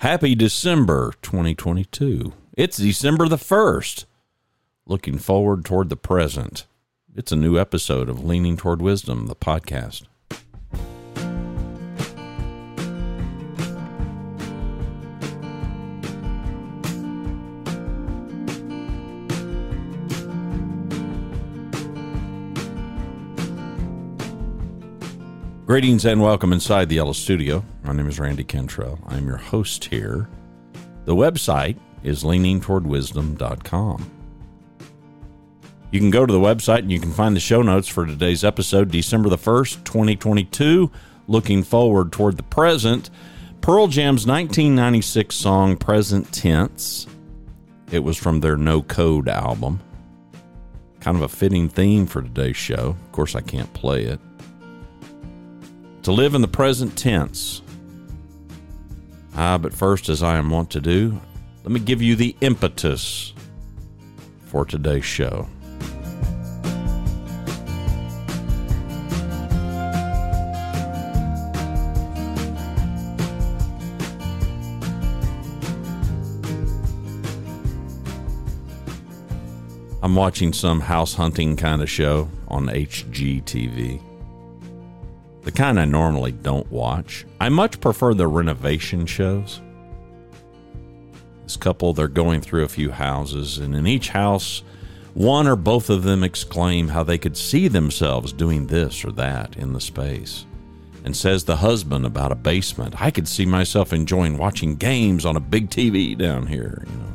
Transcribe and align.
Happy 0.00 0.34
December 0.34 1.12
2022. 1.20 2.32
It's 2.56 2.78
December 2.78 3.28
the 3.28 3.36
1st. 3.36 4.06
Looking 4.86 5.18
forward 5.18 5.62
toward 5.66 5.90
the 5.90 5.96
present. 5.96 6.64
It's 7.14 7.32
a 7.32 7.36
new 7.36 7.58
episode 7.58 8.08
of 8.08 8.24
Leaning 8.24 8.56
Toward 8.56 8.80
Wisdom, 8.80 9.26
the 9.26 9.36
podcast. 9.36 10.04
Greetings 25.70 26.04
and 26.04 26.20
welcome 26.20 26.52
inside 26.52 26.88
the 26.88 26.96
Yellow 26.96 27.12
Studio. 27.12 27.64
My 27.84 27.92
name 27.92 28.08
is 28.08 28.18
Randy 28.18 28.42
Cantrell. 28.42 28.98
I'm 29.06 29.28
your 29.28 29.36
host 29.36 29.84
here. 29.84 30.28
The 31.04 31.14
website 31.14 31.78
is 32.02 32.24
leaningtowardwisdom.com. 32.24 34.10
You 35.92 36.00
can 36.00 36.10
go 36.10 36.26
to 36.26 36.32
the 36.32 36.40
website 36.40 36.80
and 36.80 36.90
you 36.90 36.98
can 36.98 37.12
find 37.12 37.36
the 37.36 37.40
show 37.40 37.62
notes 37.62 37.86
for 37.86 38.04
today's 38.04 38.42
episode, 38.42 38.90
December 38.90 39.28
the 39.28 39.38
1st, 39.38 39.84
2022. 39.84 40.90
Looking 41.28 41.62
forward 41.62 42.10
toward 42.10 42.36
the 42.36 42.42
present. 42.42 43.10
Pearl 43.60 43.86
Jam's 43.86 44.26
1996 44.26 45.32
song, 45.32 45.76
Present 45.76 46.32
Tense. 46.32 47.06
It 47.92 48.00
was 48.00 48.16
from 48.16 48.40
their 48.40 48.56
No 48.56 48.82
Code 48.82 49.28
album. 49.28 49.78
Kind 50.98 51.16
of 51.16 51.22
a 51.22 51.28
fitting 51.28 51.68
theme 51.68 52.06
for 52.06 52.22
today's 52.22 52.56
show. 52.56 52.96
Of 53.04 53.12
course, 53.12 53.36
I 53.36 53.40
can't 53.40 53.72
play 53.72 54.02
it 54.02 54.18
to 56.02 56.12
live 56.12 56.34
in 56.34 56.40
the 56.40 56.48
present 56.48 56.96
tense. 56.96 57.62
Ah, 59.34 59.58
but 59.58 59.72
first, 59.72 60.08
as 60.08 60.22
I 60.22 60.38
am 60.38 60.50
wont 60.50 60.70
to 60.70 60.80
do, 60.80 61.20
let 61.62 61.72
me 61.72 61.80
give 61.80 62.00
you 62.00 62.16
the 62.16 62.34
impetus 62.40 63.34
for 64.46 64.64
today's 64.64 65.04
show. 65.04 65.46
I'm 80.02 80.14
watching 80.14 80.54
some 80.54 80.80
house 80.80 81.14
hunting 81.14 81.56
kind 81.56 81.82
of 81.82 81.90
show 81.90 82.30
on 82.48 82.66
HGTV 82.66 84.09
the 85.42 85.52
kind 85.52 85.80
I 85.80 85.84
normally 85.84 86.32
don't 86.32 86.70
watch. 86.70 87.24
I 87.40 87.48
much 87.48 87.80
prefer 87.80 88.14
the 88.14 88.28
renovation 88.28 89.06
shows. 89.06 89.60
This 91.44 91.56
couple, 91.56 91.92
they're 91.92 92.08
going 92.08 92.40
through 92.40 92.64
a 92.64 92.68
few 92.68 92.90
houses, 92.90 93.58
and 93.58 93.74
in 93.74 93.86
each 93.86 94.10
house, 94.10 94.62
one 95.14 95.48
or 95.48 95.56
both 95.56 95.90
of 95.90 96.02
them 96.02 96.22
exclaim 96.22 96.88
how 96.88 97.02
they 97.02 97.18
could 97.18 97.36
see 97.36 97.68
themselves 97.68 98.32
doing 98.32 98.66
this 98.66 99.04
or 99.04 99.12
that 99.12 99.56
in 99.56 99.72
the 99.72 99.80
space. 99.80 100.46
And 101.04 101.16
says 101.16 101.44
the 101.44 101.56
husband 101.56 102.04
about 102.04 102.30
a 102.30 102.36
basement, 102.36 103.00
I 103.00 103.10
could 103.10 103.26
see 103.26 103.46
myself 103.46 103.92
enjoying 103.92 104.36
watching 104.36 104.76
games 104.76 105.24
on 105.24 105.36
a 105.36 105.40
big 105.40 105.70
TV 105.70 106.16
down 106.16 106.46
here, 106.46 106.84
you 106.86 106.96
know. 106.96 107.14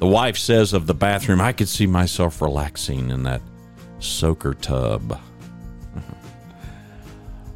The 0.00 0.08
wife 0.08 0.36
says 0.36 0.72
of 0.72 0.88
the 0.88 0.94
bathroom, 0.94 1.40
I 1.40 1.52
could 1.52 1.68
see 1.68 1.86
myself 1.86 2.42
relaxing 2.42 3.10
in 3.10 3.22
that 3.22 3.40
soaker 4.00 4.54
tub. 4.54 5.18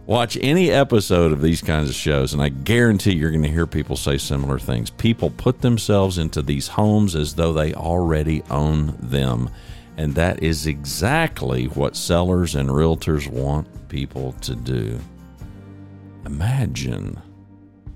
Watch 0.06 0.38
any 0.40 0.70
episode 0.70 1.32
of 1.32 1.42
these 1.42 1.60
kinds 1.60 1.88
of 1.88 1.96
shows, 1.96 2.32
and 2.32 2.40
I 2.40 2.48
guarantee 2.48 3.16
you're 3.16 3.32
going 3.32 3.42
to 3.42 3.48
hear 3.48 3.66
people 3.66 3.96
say 3.96 4.18
similar 4.18 4.56
things. 4.56 4.88
People 4.88 5.30
put 5.30 5.60
themselves 5.60 6.18
into 6.18 6.42
these 6.42 6.68
homes 6.68 7.16
as 7.16 7.34
though 7.34 7.52
they 7.52 7.74
already 7.74 8.44
own 8.48 8.96
them. 9.00 9.50
And 9.96 10.14
that 10.14 10.44
is 10.44 10.68
exactly 10.68 11.64
what 11.64 11.96
sellers 11.96 12.54
and 12.54 12.68
realtors 12.68 13.26
want 13.28 13.88
people 13.88 14.32
to 14.42 14.54
do. 14.54 15.00
Imagine. 16.24 17.20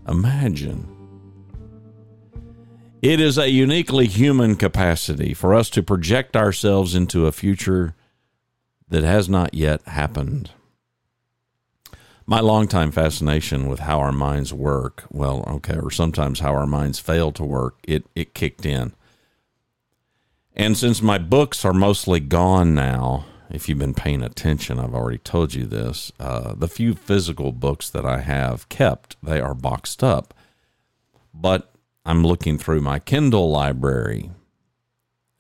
Imagine. 0.09 0.89
It 3.03 3.21
is 3.21 3.39
a 3.39 3.49
uniquely 3.49 4.09
human 4.09 4.57
capacity 4.57 5.33
for 5.33 5.55
us 5.55 5.71
to 5.71 5.83
project 5.83 6.37
ourselves 6.37 6.97
into 6.97 7.27
a 7.27 7.33
future 7.33 7.95
that 8.89 9.05
has 9.05 9.29
not 9.29 9.55
yet 9.55 9.83
happened 9.83 10.51
my 12.31 12.39
longtime 12.39 12.93
fascination 12.93 13.67
with 13.67 13.81
how 13.81 13.99
our 13.99 14.13
minds 14.13 14.55
work, 14.55 15.03
well, 15.11 15.43
okay, 15.49 15.77
or 15.77 15.91
sometimes 15.91 16.39
how 16.39 16.55
our 16.55 16.65
minds 16.65 17.01
fail 17.01 17.33
to 17.33 17.43
work, 17.43 17.81
it, 17.83 18.07
it 18.15 18.35
kicked 18.35 18.65
in. 18.65 18.93
And 20.55 20.79
since 20.79 21.03
my 21.03 21.19
books 21.19 21.65
are 21.65 21.73
mostly 21.73 22.21
gone 22.21 22.73
now, 22.73 23.25
if 23.51 23.69
you've 23.69 23.81
been 23.81 23.95
paying 23.95 24.23
attention, 24.23 24.79
I've 24.79 24.95
already 24.95 25.19
told 25.19 25.55
you 25.55 25.67
this. 25.67 26.13
Uh, 26.21 26.55
the 26.55 26.69
few 26.69 26.95
physical 26.95 27.51
books 27.51 27.91
that 27.91 28.05
I 28.05 28.21
have 28.21 28.69
kept, 28.69 29.17
they 29.21 29.41
are 29.41 29.53
boxed 29.53 30.05
up. 30.05 30.33
But 31.35 31.73
I'm 32.07 32.25
looking 32.25 32.59
through 32.59 32.83
my 32.83 33.01
Kindle 33.01 33.51
library. 33.51 34.31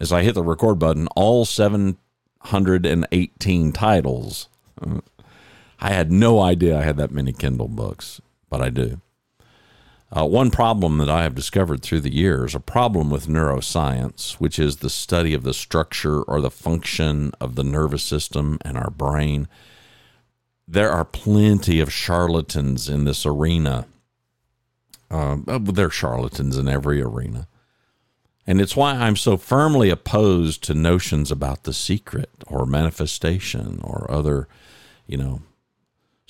As 0.00 0.12
I 0.12 0.24
hit 0.24 0.34
the 0.34 0.42
record 0.42 0.80
button, 0.80 1.06
all 1.14 1.44
718 1.44 3.70
titles 3.70 4.48
I 5.80 5.92
had 5.92 6.12
no 6.12 6.40
idea 6.40 6.78
I 6.78 6.82
had 6.82 6.98
that 6.98 7.10
many 7.10 7.32
Kindle 7.32 7.68
books, 7.68 8.20
but 8.48 8.60
I 8.60 8.68
do. 8.68 9.00
Uh, 10.12 10.26
one 10.26 10.50
problem 10.50 10.98
that 10.98 11.08
I 11.08 11.22
have 11.22 11.36
discovered 11.36 11.82
through 11.82 12.00
the 12.00 12.14
years, 12.14 12.54
a 12.54 12.60
problem 12.60 13.10
with 13.10 13.28
neuroscience, 13.28 14.32
which 14.34 14.58
is 14.58 14.76
the 14.76 14.90
study 14.90 15.34
of 15.34 15.44
the 15.44 15.54
structure 15.54 16.22
or 16.22 16.40
the 16.40 16.50
function 16.50 17.32
of 17.40 17.54
the 17.54 17.62
nervous 17.62 18.02
system 18.02 18.58
and 18.62 18.76
our 18.76 18.90
brain. 18.90 19.46
There 20.66 20.90
are 20.90 21.04
plenty 21.04 21.78
of 21.78 21.92
charlatans 21.92 22.88
in 22.88 23.04
this 23.04 23.24
arena. 23.24 23.86
Uh, 25.10 25.38
there 25.46 25.86
are 25.86 25.90
charlatans 25.90 26.58
in 26.58 26.68
every 26.68 27.00
arena. 27.00 27.46
And 28.48 28.60
it's 28.60 28.74
why 28.74 28.94
I'm 28.94 29.16
so 29.16 29.36
firmly 29.36 29.90
opposed 29.90 30.64
to 30.64 30.74
notions 30.74 31.30
about 31.30 31.62
the 31.62 31.72
secret 31.72 32.30
or 32.48 32.66
manifestation 32.66 33.80
or 33.84 34.10
other, 34.10 34.48
you 35.06 35.16
know, 35.16 35.42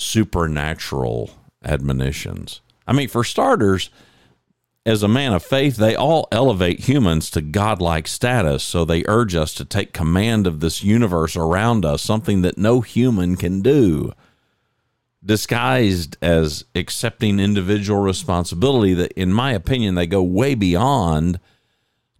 supernatural 0.01 1.31
admonitions. 1.65 2.61
I 2.87 2.93
mean, 2.93 3.09
for 3.09 3.23
starters, 3.23 3.91
as 4.87 5.03
a 5.03 5.09
man 5.09 5.35
of 5.35 5.45
faith, 5.45 5.77
they 5.77 5.95
all 5.95 6.27
elevate 6.33 6.81
humans 6.81 7.31
to 7.31 7.43
godlike 7.43 8.09
status, 8.09 8.65
so 8.65 8.85
they 8.85 9.05
urge 9.07 9.35
us 9.35 9.53
to 9.55 9.65
take 9.65 9.93
command 9.93 10.47
of 10.47 10.61
this 10.61 10.83
universe 10.83 11.37
around 11.37 11.85
us, 11.85 12.03
something 12.03 12.43
that 12.43 12.57
no 12.57 12.81
human 12.81 13.37
can 13.37 13.61
do. 13.61 14.13
Disguised 15.23 16.17
as 16.23 16.65
accepting 16.75 17.39
individual 17.39 18.01
responsibility, 18.01 18.95
that, 18.95 19.13
in 19.13 19.35
my 19.35 19.53
opinion, 19.53 19.95
they 19.97 20.07
go 20.07 20.23
way 20.23 20.55
beyond 20.55 21.39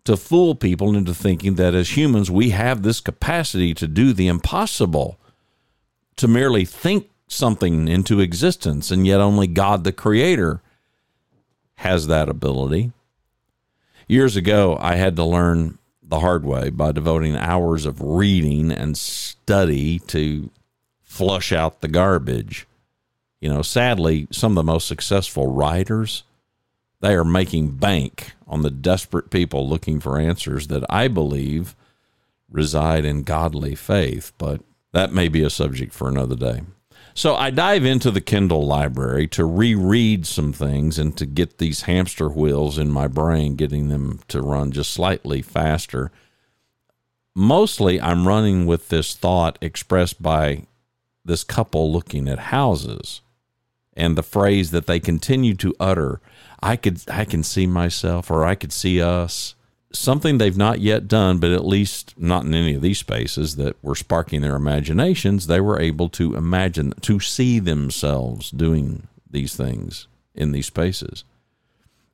to 0.05 0.19
fool 0.19 0.55
people 0.55 0.95
into 0.95 1.15
thinking 1.15 1.55
that 1.55 1.75
as 1.75 1.97
humans, 1.97 2.31
we 2.31 2.51
have 2.51 2.83
this 2.83 3.01
capacity 3.01 3.73
to 3.73 3.89
do 3.89 4.13
the 4.13 4.29
impossible, 4.29 5.19
to 6.17 6.29
merely 6.29 6.67
think 6.67 7.09
something 7.31 7.89
into 7.89 8.21
existence, 8.21 8.91
and 8.91 9.07
yet 9.07 9.21
only 9.21 9.47
God, 9.47 9.85
the 9.85 9.93
Creator, 9.93 10.61
has 11.77 12.07
that 12.09 12.29
ability. 12.29 12.93
Years 14.09 14.37
ago, 14.37 14.77
I 14.81 14.97
had 14.97 15.17
to 15.17 15.25
learn 15.25 15.79
the 16.03 16.21
hard 16.21 16.45
way 16.45 16.71
by 16.71 16.93
devoting 16.93 17.37
hours 17.37 17.87
of 17.87 18.01
reading 18.03 18.73
and 18.73 18.99
study 18.99 20.01
to 20.01 20.51
flush 21.03 21.53
out 21.53 21.81
the 21.81 21.89
garbage. 21.89 22.67
You 23.41 23.49
know, 23.49 23.63
sadly, 23.63 24.27
some 24.31 24.53
of 24.53 24.57
the 24.57 24.73
most 24.73 24.89
successful 24.89 25.47
writers, 25.47 26.25
they 27.01 27.15
are 27.15 27.25
making 27.25 27.77
bank 27.77 28.33
on 28.47 28.63
the 28.63 28.71
desperate 28.71 29.31
people 29.31 29.69
looking 29.69 30.01
for 30.01 30.19
answers 30.19 30.67
that 30.67 30.85
I 30.91 31.09
believe 31.09 31.77
reside 32.51 33.05
in 33.05 33.23
godly 33.23 33.77
faith, 33.77 34.33
but 34.37 34.61
that 34.93 35.13
may 35.13 35.29
be 35.29 35.43
a 35.43 35.51
subject 35.51 35.93
for 35.93 36.09
another 36.09 36.35
day. 36.35 36.63
So 37.15 37.35
I 37.35 37.51
dive 37.51 37.85
into 37.85 38.11
the 38.11 38.21
Kindle 38.21 38.67
library 38.67 39.27
to 39.29 39.45
reread 39.45 40.27
some 40.27 40.53
things 40.53 40.99
and 40.99 41.17
to 41.17 41.27
get 41.27 41.59
these 41.59 41.83
hamster 41.83 42.29
wheels 42.29 42.79
in 42.79 42.91
my 42.91 43.09
brain, 43.09 43.57
getting 43.57 43.89
them 43.89 44.21
to 44.29 44.41
run 44.41 44.73
just 44.73 44.93
slightly 44.93 45.43
faster. 45.43 46.11
Mostly, 47.35 48.01
I'm 48.01 48.27
running 48.27 48.67
with 48.67 48.89
this 48.89 49.15
thought 49.15 49.59
expressed 49.61 50.23
by 50.23 50.67
this 51.25 51.45
couple 51.45 51.93
looking 51.93 52.29
at 52.29 52.39
houses 52.39 53.21
and 53.95 54.17
the 54.17 54.23
phrase 54.23 54.71
that 54.71 54.87
they 54.87 54.99
continue 55.01 55.55
to 55.55 55.75
utter 55.79 56.21
I 56.63 56.77
could 56.77 57.03
I 57.09 57.25
can 57.25 57.43
see 57.43 57.67
myself 57.67 58.31
or 58.31 58.45
I 58.45 58.55
could 58.55 58.73
see 58.73 59.01
us 59.01 59.55
something 59.93 60.39
they've 60.39 60.57
not 60.57 60.81
yet 60.81 61.09
done, 61.09 61.39
but 61.39 61.51
at 61.51 61.65
least 61.65 62.15
not 62.17 62.45
in 62.45 62.55
any 62.55 62.75
of 62.75 62.83
these 62.83 62.99
spaces 62.99 63.57
that 63.57 63.77
were 63.83 63.95
sparking 63.97 64.41
their 64.41 64.57
imaginations, 64.57 65.47
they 65.47 65.61
were 65.61 65.81
able 65.81 66.09
to 66.11 66.37
imagine, 66.37 66.93
to 67.01 67.19
see 67.21 67.59
themselves 67.59 68.51
doing 68.51 69.07
these 69.31 69.57
things 69.57 70.07
in 70.35 70.53
these 70.53 70.67
spaces. 70.67 71.25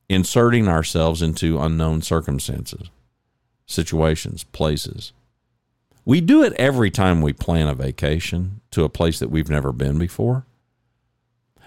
inserting 0.09 0.69
ourselves 0.69 1.23
into 1.23 1.61
unknown 1.61 2.03
circumstances, 2.03 2.89
situations, 3.67 4.45
places. 4.45 5.13
We 6.05 6.21
do 6.21 6.45
it 6.45 6.53
every 6.55 6.91
time 6.91 7.21
we 7.21 7.33
plan 7.33 7.67
a 7.67 7.75
vacation 7.75 8.61
to 8.71 8.85
a 8.85 8.89
place 8.89 9.19
that 9.19 9.31
we've 9.31 9.51
never 9.51 9.73
been 9.73 9.99
before. 9.99 10.47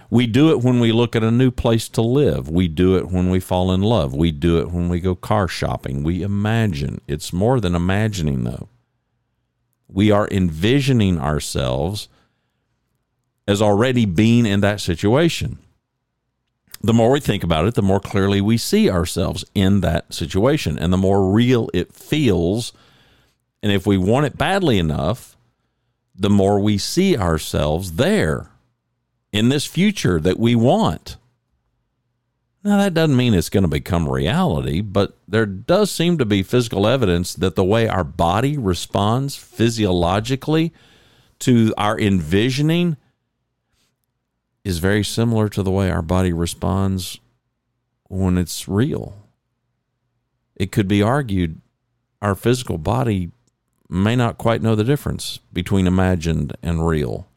We 0.09 0.25
do 0.25 0.49
it 0.51 0.61
when 0.61 0.79
we 0.79 0.91
look 0.91 1.15
at 1.15 1.23
a 1.23 1.31
new 1.31 1.51
place 1.51 1.87
to 1.89 2.01
live. 2.01 2.49
We 2.49 2.67
do 2.67 2.97
it 2.97 3.09
when 3.09 3.29
we 3.29 3.39
fall 3.39 3.71
in 3.71 3.81
love. 3.81 4.13
We 4.13 4.31
do 4.31 4.57
it 4.59 4.71
when 4.71 4.89
we 4.89 4.99
go 4.99 5.15
car 5.15 5.47
shopping. 5.47 6.03
We 6.03 6.23
imagine. 6.23 6.99
It's 7.07 7.31
more 7.31 7.59
than 7.59 7.75
imagining, 7.75 8.43
though. 8.43 8.69
We 9.87 10.09
are 10.09 10.27
envisioning 10.31 11.19
ourselves 11.19 12.07
as 13.47 13.61
already 13.61 14.05
being 14.05 14.45
in 14.45 14.61
that 14.61 14.81
situation. 14.81 15.59
The 16.81 16.93
more 16.93 17.11
we 17.11 17.19
think 17.19 17.43
about 17.43 17.65
it, 17.65 17.75
the 17.75 17.81
more 17.81 17.99
clearly 17.99 18.41
we 18.41 18.57
see 18.57 18.89
ourselves 18.89 19.43
in 19.53 19.81
that 19.81 20.13
situation 20.13 20.79
and 20.79 20.93
the 20.93 20.97
more 20.97 21.29
real 21.29 21.69
it 21.73 21.93
feels. 21.93 22.71
And 23.61 23.71
if 23.71 23.85
we 23.85 23.97
want 23.97 24.27
it 24.27 24.37
badly 24.37 24.79
enough, 24.79 25.35
the 26.15 26.29
more 26.29 26.59
we 26.59 26.77
see 26.77 27.17
ourselves 27.17 27.93
there 27.93 28.48
in 29.31 29.49
this 29.49 29.65
future 29.65 30.19
that 30.19 30.39
we 30.39 30.55
want. 30.55 31.17
Now, 32.63 32.77
that 32.77 32.93
doesn't 32.93 33.15
mean 33.15 33.33
it's 33.33 33.49
going 33.49 33.63
to 33.63 33.69
become 33.69 34.09
reality, 34.09 34.81
but 34.81 35.17
there 35.27 35.45
does 35.45 35.89
seem 35.89 36.17
to 36.17 36.25
be 36.25 36.43
physical 36.43 36.87
evidence 36.87 37.33
that 37.35 37.55
the 37.55 37.63
way 37.63 37.87
our 37.87 38.03
body 38.03 38.57
responds 38.57 39.37
physiologically 39.37 40.73
to 41.39 41.73
our 41.77 41.97
envisioning 41.97 42.97
is 44.65 44.79
very 44.79 45.05
similar 45.05 45.47
to 45.47 45.63
the 45.63 45.71
way 45.71 45.89
our 45.89 46.01
body 46.01 46.33
responds 46.33 47.19
when 48.09 48.37
it's 48.37 48.67
real. 48.67 49.15
It 50.57 50.73
could 50.73 50.87
be 50.87 51.01
argued 51.01 51.61
our 52.21 52.35
physical 52.35 52.77
body 52.77 53.31
may 53.87 54.17
not 54.17 54.37
quite 54.37 54.61
know 54.61 54.75
the 54.75 54.83
difference 54.83 55.39
between 55.53 55.87
imagined 55.87 56.57
and 56.61 56.85
real 56.85 57.28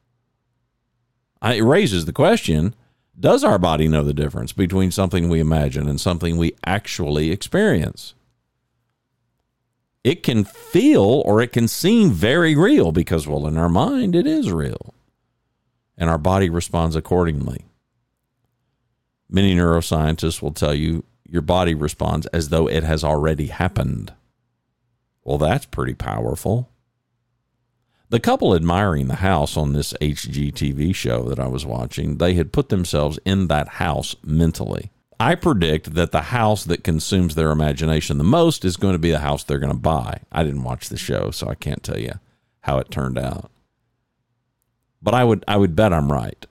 it 1.43 1.63
raises 1.63 2.05
the 2.05 2.13
question 2.13 2.75
does 3.19 3.45
our 3.45 3.59
body 3.59 3.89
know 3.89 4.03
the 4.03 4.15
difference 4.15 4.53
between 4.53 4.91
something 4.91 5.29
we 5.29 5.39
imagine 5.39 5.89
and 5.89 6.01
something 6.01 6.37
we 6.37 6.55
actually 6.65 7.31
experience? 7.31 8.15
It 10.03 10.23
can 10.23 10.45
feel 10.45 11.23
or 11.25 11.41
it 11.41 11.53
can 11.53 11.69
seem 11.69 12.11
very 12.11 12.57
real 12.57 12.91
because, 12.91 13.29
well, 13.29 13.47
in 13.47 13.57
our 13.57 13.69
mind, 13.69 14.17
it 14.17 14.27
is 14.27 14.51
real. 14.51 14.95
And 15.97 16.11
our 16.11 16.19
body 16.19 16.49
responds 16.49 16.97
accordingly. 16.97 17.65
Many 19.29 19.55
neuroscientists 19.55 20.43
will 20.43 20.53
tell 20.53 20.75
you 20.75 21.05
your 21.29 21.43
body 21.43 21.75
responds 21.75 22.27
as 22.27 22.49
though 22.49 22.67
it 22.67 22.83
has 22.83 23.05
already 23.05 23.47
happened. 23.47 24.13
Well, 25.23 25.39
that's 25.39 25.67
pretty 25.67 25.95
powerful. 25.95 26.69
The 28.13 28.21
couple 28.21 28.55
admiring 28.55 29.07
the 29.07 29.15
house 29.15 29.57
on 29.57 29.73
this 29.73 29.95
HGTV 29.95 30.95
show 30.95 31.23
that 31.31 31.39
I 31.39 31.47
was 31.47 31.65
watching, 31.65 32.19
they 32.19 32.35
had 32.35 32.53
put 32.53 32.69
themselves 32.69 33.19
in 33.25 33.49
that 33.49 33.69
house 33.69 34.15
mentally. 34.23 34.91
I 35.19 35.35
predict 35.35 35.95
that 35.95 36.13
the 36.13 36.21
house 36.21 36.65
that 36.65 36.85
consumes 36.85 37.35
their 37.35 37.51
imagination 37.51 38.19
the 38.19 38.25
most 38.25 38.67
is 38.67 38.77
going 38.77 38.93
to 38.93 38.99
be 38.99 39.11
the 39.11 39.21
house 39.21 39.45
they're 39.45 39.59
going 39.59 39.73
to 39.73 39.79
buy. 39.79 40.21
I 40.31 40.45
didn't 40.45 40.63
watch 40.63 40.91
the 40.91 40.99
show, 40.99 41.31
so 41.31 41.49
I 41.49 41.55
can't 41.55 41.83
tell 41.83 41.99
you 41.99 42.21
how 42.61 42.77
it 42.77 42.91
turned 42.91 43.17
out. 43.17 43.51
But 45.01 45.15
I 45.15 45.25
would 45.25 45.43
I 45.49 45.57
would 45.57 45.75
bet 45.75 45.95
I'm 45.95 46.13
right. 46.13 46.45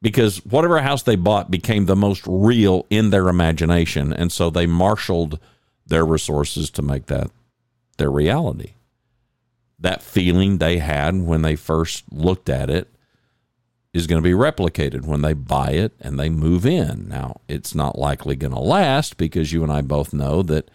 Because 0.00 0.44
whatever 0.44 0.80
house 0.80 1.02
they 1.02 1.16
bought 1.16 1.50
became 1.50 1.86
the 1.86 1.96
most 1.96 2.22
real 2.24 2.86
in 2.88 3.10
their 3.10 3.26
imagination, 3.26 4.12
and 4.12 4.30
so 4.30 4.48
they 4.48 4.66
marshaled 4.66 5.40
their 5.84 6.06
resources 6.06 6.70
to 6.70 6.82
make 6.82 7.06
that 7.06 7.32
their 7.96 8.12
reality 8.12 8.74
that 9.80 10.02
feeling 10.02 10.58
they 10.58 10.78
had 10.78 11.22
when 11.22 11.42
they 11.42 11.56
first 11.56 12.04
looked 12.12 12.48
at 12.48 12.68
it 12.70 12.88
is 13.92 14.06
going 14.06 14.22
to 14.22 14.28
be 14.28 14.34
replicated 14.34 15.04
when 15.04 15.22
they 15.22 15.32
buy 15.32 15.70
it 15.70 15.92
and 16.00 16.18
they 16.18 16.28
move 16.28 16.64
in. 16.64 17.08
Now, 17.08 17.40
it's 17.48 17.74
not 17.74 17.98
likely 17.98 18.36
going 18.36 18.52
to 18.52 18.60
last 18.60 19.16
because 19.16 19.52
you 19.52 19.62
and 19.62 19.72
I 19.72 19.80
both 19.80 20.12
know 20.12 20.42
that, 20.42 20.70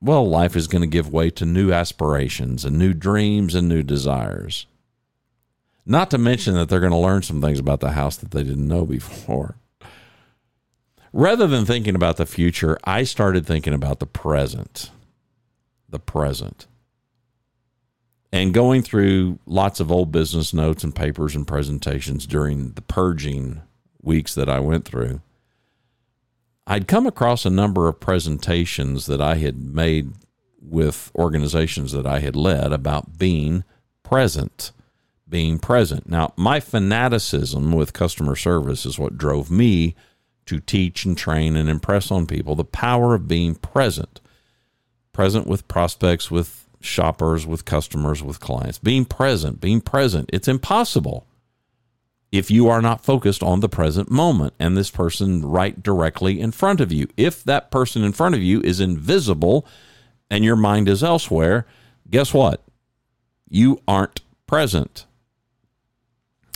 well, 0.00 0.28
life 0.28 0.56
is 0.56 0.66
going 0.66 0.82
to 0.82 0.88
give 0.88 1.12
way 1.12 1.30
to 1.30 1.44
new 1.44 1.72
aspirations 1.72 2.64
and 2.64 2.78
new 2.78 2.94
dreams 2.94 3.54
and 3.54 3.68
new 3.68 3.82
desires. 3.82 4.66
Not 5.84 6.10
to 6.10 6.18
mention 6.18 6.54
that 6.54 6.68
they're 6.68 6.80
going 6.80 6.90
to 6.90 6.98
learn 6.98 7.22
some 7.22 7.40
things 7.40 7.60
about 7.60 7.78
the 7.78 7.92
house 7.92 8.16
that 8.16 8.32
they 8.32 8.42
didn't 8.42 8.66
know 8.66 8.84
before. 8.86 9.56
Rather 11.12 11.46
than 11.46 11.64
thinking 11.64 11.94
about 11.94 12.16
the 12.16 12.26
future, 12.26 12.76
I 12.82 13.04
started 13.04 13.46
thinking 13.46 13.72
about 13.72 14.00
the 14.00 14.06
present. 14.06 14.90
The 15.88 16.00
present 16.00 16.66
and 18.36 18.52
going 18.52 18.82
through 18.82 19.38
lots 19.46 19.80
of 19.80 19.90
old 19.90 20.12
business 20.12 20.52
notes 20.52 20.84
and 20.84 20.94
papers 20.94 21.34
and 21.34 21.46
presentations 21.46 22.26
during 22.26 22.72
the 22.72 22.82
purging 22.82 23.62
weeks 24.02 24.34
that 24.34 24.48
I 24.48 24.60
went 24.60 24.84
through, 24.84 25.22
I'd 26.66 26.86
come 26.86 27.06
across 27.06 27.46
a 27.46 27.50
number 27.50 27.88
of 27.88 27.98
presentations 27.98 29.06
that 29.06 29.22
I 29.22 29.36
had 29.36 29.56
made 29.56 30.12
with 30.60 31.10
organizations 31.14 31.92
that 31.92 32.06
I 32.06 32.18
had 32.18 32.36
led 32.36 32.72
about 32.72 33.18
being 33.18 33.64
present. 34.02 34.72
Being 35.28 35.58
present. 35.58 36.08
Now, 36.08 36.34
my 36.36 36.60
fanaticism 36.60 37.72
with 37.72 37.94
customer 37.94 38.36
service 38.36 38.84
is 38.84 38.98
what 38.98 39.16
drove 39.16 39.50
me 39.50 39.94
to 40.44 40.60
teach 40.60 41.04
and 41.04 41.16
train 41.16 41.56
and 41.56 41.68
impress 41.68 42.10
on 42.10 42.26
people 42.26 42.54
the 42.54 42.64
power 42.64 43.14
of 43.14 43.26
being 43.26 43.54
present. 43.54 44.20
Present 45.12 45.46
with 45.46 45.66
prospects, 45.68 46.30
with 46.30 46.65
shoppers, 46.80 47.46
with 47.46 47.64
customers, 47.64 48.22
with 48.22 48.40
clients. 48.40 48.78
Being 48.78 49.04
present, 49.04 49.60
being 49.60 49.80
present. 49.80 50.30
It's 50.32 50.48
impossible 50.48 51.26
if 52.32 52.50
you 52.50 52.68
are 52.68 52.82
not 52.82 53.04
focused 53.04 53.42
on 53.42 53.60
the 53.60 53.68
present 53.68 54.10
moment 54.10 54.54
and 54.58 54.76
this 54.76 54.90
person 54.90 55.42
right 55.42 55.82
directly 55.82 56.40
in 56.40 56.52
front 56.52 56.80
of 56.80 56.92
you. 56.92 57.08
If 57.16 57.44
that 57.44 57.70
person 57.70 58.02
in 58.02 58.12
front 58.12 58.34
of 58.34 58.42
you 58.42 58.60
is 58.62 58.80
invisible 58.80 59.66
and 60.30 60.44
your 60.44 60.56
mind 60.56 60.88
is 60.88 61.02
elsewhere, 61.02 61.66
guess 62.10 62.34
what? 62.34 62.62
You 63.48 63.80
aren't 63.86 64.20
present. 64.46 65.06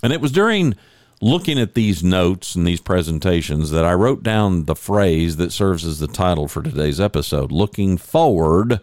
And 0.02 0.12
it 0.12 0.20
was 0.20 0.32
during 0.32 0.75
looking 1.20 1.58
at 1.58 1.75
these 1.75 2.02
notes 2.02 2.55
and 2.55 2.67
these 2.67 2.81
presentations 2.81 3.70
that 3.70 3.84
I 3.84 3.93
wrote 3.93 4.22
down 4.22 4.64
the 4.64 4.75
phrase 4.75 5.37
that 5.37 5.52
serves 5.52 5.84
as 5.84 5.99
the 5.99 6.06
title 6.06 6.49
for 6.49 6.62
today's 6.62 7.00
episode 7.00 7.53
looking 7.53 7.98
forward 7.98 8.81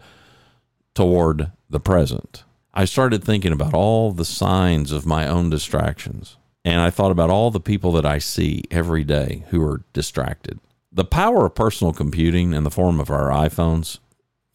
toward 0.98 1.52
the 1.70 1.80
present. 1.80 2.44
I 2.74 2.86
started 2.86 3.24
thinking 3.24 3.52
about 3.52 3.76
all 3.76 4.12
the 4.12 4.26
signs 4.26 4.92
of 4.92 5.06
my 5.06 5.28
own 5.28 5.52
distractions. 5.52 6.38
And 6.66 6.82
I 6.82 6.90
thought 6.90 7.12
about 7.12 7.30
all 7.30 7.52
the 7.52 7.60
people 7.60 7.92
that 7.92 8.06
I 8.06 8.18
see 8.18 8.64
every 8.72 9.04
day 9.04 9.44
who 9.50 9.64
are 9.64 9.84
distracted. 9.94 10.60
The 10.92 11.06
power 11.06 11.46
of 11.46 11.54
personal 11.54 11.94
computing 11.94 12.52
in 12.52 12.64
the 12.64 12.72
form 12.72 13.00
of 13.00 13.12
our 13.12 13.30
iPhones, 13.30 14.00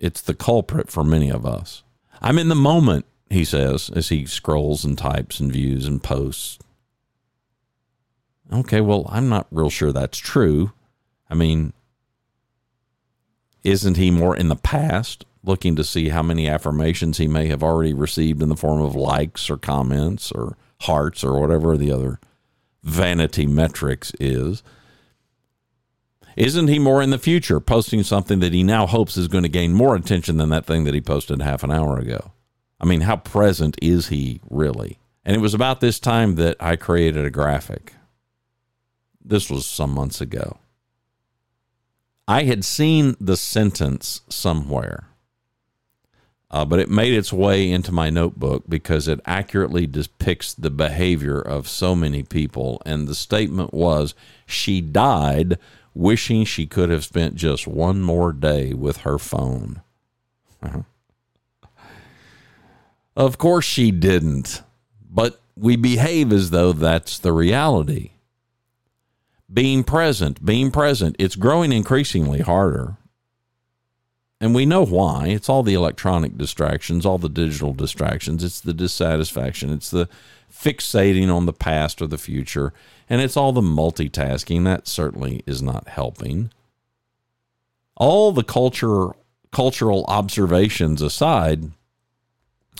it's 0.01 0.21
the 0.21 0.35
culprit 0.35 0.91
for 0.91 1.05
many 1.05 1.31
of 1.31 1.47
us. 1.47 1.85
I'm 2.21 2.39
in 2.39 2.49
the 2.49 2.57
moment, 2.57 3.05
he 3.31 3.45
says, 3.45 3.89
as 3.95 4.09
he 4.09 4.27
scrolls 4.27 4.85
and 4.85 4.99
types 4.99 5.39
and 5.39 5.53
views 5.53 5.87
and 5.87 6.03
posts. 6.03 6.59
Okay, 8.53 8.81
well, 8.81 9.07
I'm 9.11 9.29
not 9.29 9.47
real 9.53 9.71
sure 9.71 9.93
that's 9.93 10.19
true. 10.19 10.73
I 11.31 11.37
mean, 11.37 11.73
isn't 13.63 13.97
he 13.97 14.11
more 14.11 14.37
in 14.37 14.49
the 14.49 14.57
past 14.57 15.25
looking 15.45 15.77
to 15.77 15.85
see 15.85 16.09
how 16.09 16.23
many 16.23 16.49
affirmations 16.49 17.19
he 17.19 17.27
may 17.27 17.47
have 17.47 17.63
already 17.63 17.93
received 17.93 18.43
in 18.43 18.49
the 18.49 18.57
form 18.57 18.81
of 18.81 18.95
likes 18.95 19.51
or 19.51 19.57
comments 19.57 20.31
or 20.33 20.57
hearts 20.83 21.25
or 21.25 21.41
whatever 21.41 21.77
the 21.77 21.91
other 21.91 22.21
vanity 22.83 23.47
metrics 23.47 24.13
is. 24.21 24.63
Isn't 26.37 26.69
he 26.69 26.79
more 26.79 27.03
in 27.03 27.11
the 27.11 27.19
future 27.19 27.61
posting 27.61 28.03
something 28.03 28.41
that 28.41 28.55
he 28.55 28.63
now 28.63 28.87
hopes 28.87 29.17
is 29.17 29.29
going 29.29 29.43
to 29.43 29.49
gain 29.49 29.75
more 29.75 29.95
attention 29.95 30.39
than 30.39 30.49
that 30.49 30.65
thing 30.65 30.85
that 30.85 30.95
he 30.95 31.01
posted 31.01 31.43
half 31.43 31.63
an 31.63 31.71
hour 31.71 31.99
ago? 31.99 32.33
I 32.81 32.87
mean, 32.87 33.03
how 33.03 33.17
present 33.17 33.77
is 33.83 34.09
he 34.09 34.41
really? 34.49 34.99
And 35.25 35.37
it 35.37 35.41
was 35.41 35.55
about 35.55 35.81
this 35.81 36.01
time 36.01 36.37
that 36.37 36.57
I 36.59 36.77
created 36.77 37.25
a 37.25 37.31
graphic. 37.31 37.95
This 39.25 39.51
was 39.51 39.67
some 39.67 39.93
months 39.93 40.21
ago. 40.21 40.59
I 42.27 42.45
had 42.45 42.65
seen 42.65 43.15
the 43.21 43.37
sentence 43.37 44.23
somewhere 44.29 45.09
uh, 46.53 46.65
but 46.65 46.79
it 46.79 46.91
made 46.91 47.15
its 47.15 47.33
way 47.33 47.71
into 47.71 47.93
my 47.93 48.11
notebook 48.11 48.65
because 48.69 49.09
it 49.09 49.21
accurately 49.27 49.87
depicts 49.87 50.55
the 50.55 50.71
behavior 50.71 51.41
of 51.41 51.69
so 51.69 51.97
many 51.97 52.23
people. 52.23 52.83
And 52.87 53.09
the 53.09 53.15
statement 53.15 53.73
was, 53.75 54.15
She 54.47 54.81
died 54.83 55.59
wishing 55.95 56.45
she 56.45 56.67
could 56.67 56.91
have 56.91 57.05
spent 57.05 57.35
just 57.37 57.67
one 57.67 58.03
more 58.03 58.33
day 58.33 58.75
with 58.75 58.99
her 58.99 59.19
phone. 59.19 59.83
Uh-huh. 60.63 60.83
Of 63.17 63.39
course, 63.39 63.65
she 63.65 63.91
didn't, 63.91 64.63
but 65.11 65.41
we 65.57 65.77
behave 65.77 66.33
as 66.33 66.51
though 66.51 66.73
that's 66.73 67.19
the 67.19 67.33
reality. 67.33 68.11
being 69.53 69.85
present, 69.85 70.45
being 70.45 70.71
present. 70.71 71.17
It's 71.19 71.37
growing 71.37 71.73
increasingly 71.73 72.41
harder. 72.41 72.97
And 74.43 74.57
we 74.57 74.67
know 74.67 74.85
why. 74.85 75.29
It's 75.29 75.49
all 75.49 75.63
the 75.63 75.75
electronic 75.75 76.37
distractions, 76.37 77.07
all 77.07 77.17
the 77.17 77.29
digital 77.29 77.73
distractions. 77.73 78.43
It's 78.43 78.61
the 78.61 78.75
dissatisfaction. 78.75 79.71
It's 79.71 79.89
the 79.89 80.09
fixating 80.53 81.33
on 81.33 81.47
the 81.47 81.53
past 81.53 82.03
or 82.03 82.09
the 82.09 82.19
future. 82.19 82.73
And 83.09 83.21
it's 83.21 83.37
all 83.37 83.53
the 83.53 83.61
multitasking. 83.61 84.65
That 84.65 84.89
certainly 84.89 85.45
is 85.47 85.63
not 85.63 85.87
helping. 85.87 86.51
All 87.95 88.33
the 88.33 88.43
culture, 88.43 89.11
cultural 89.53 90.05
observations 90.09 91.03
aside, 91.03 91.71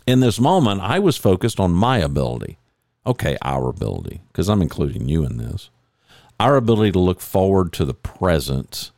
in 0.05 0.19
this 0.19 0.41
moment, 0.41 0.81
I 0.81 0.99
was 0.99 1.17
focused 1.17 1.61
on 1.61 1.71
my 1.71 1.99
ability. 1.99 2.59
Okay, 3.07 3.39
our 3.41 3.69
ability, 3.69 4.23
because 4.33 4.49
I'm 4.49 4.63
including 4.63 5.09
you 5.09 5.25
in 5.25 5.37
this. 5.37 5.71
Our 6.41 6.57
ability 6.57 6.91
to 6.93 6.99
look 6.99 7.21
forward 7.21 7.73
to 7.75 7.85
the 7.85 7.95
present 7.95 8.91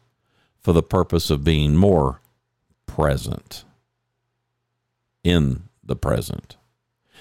for 0.63 0.73
the 0.73 0.83
purpose 0.83 1.29
of 1.29 1.45
being 1.45 1.77
more 1.77 2.23
present 2.95 3.65
in 5.25 5.65
the 5.83 5.97
present. 5.97 6.57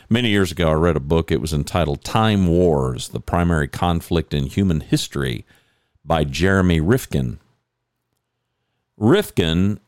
Many 0.07 0.29
years 0.29 0.51
ago, 0.51 0.69
I 0.69 0.73
read 0.73 0.95
a 0.95 0.99
book. 0.99 1.31
It 1.31 1.41
was 1.41 1.51
entitled 1.51 2.03
Time 2.03 2.45
Wars 2.45 3.09
The 3.09 3.19
Primary 3.19 3.67
Conflict 3.67 4.35
in 4.35 4.45
Human 4.45 4.81
History 4.81 5.45
by 6.05 6.25
Jeremy 6.25 6.79
Rifkin. 6.79 7.39
Rifkin 8.97 9.79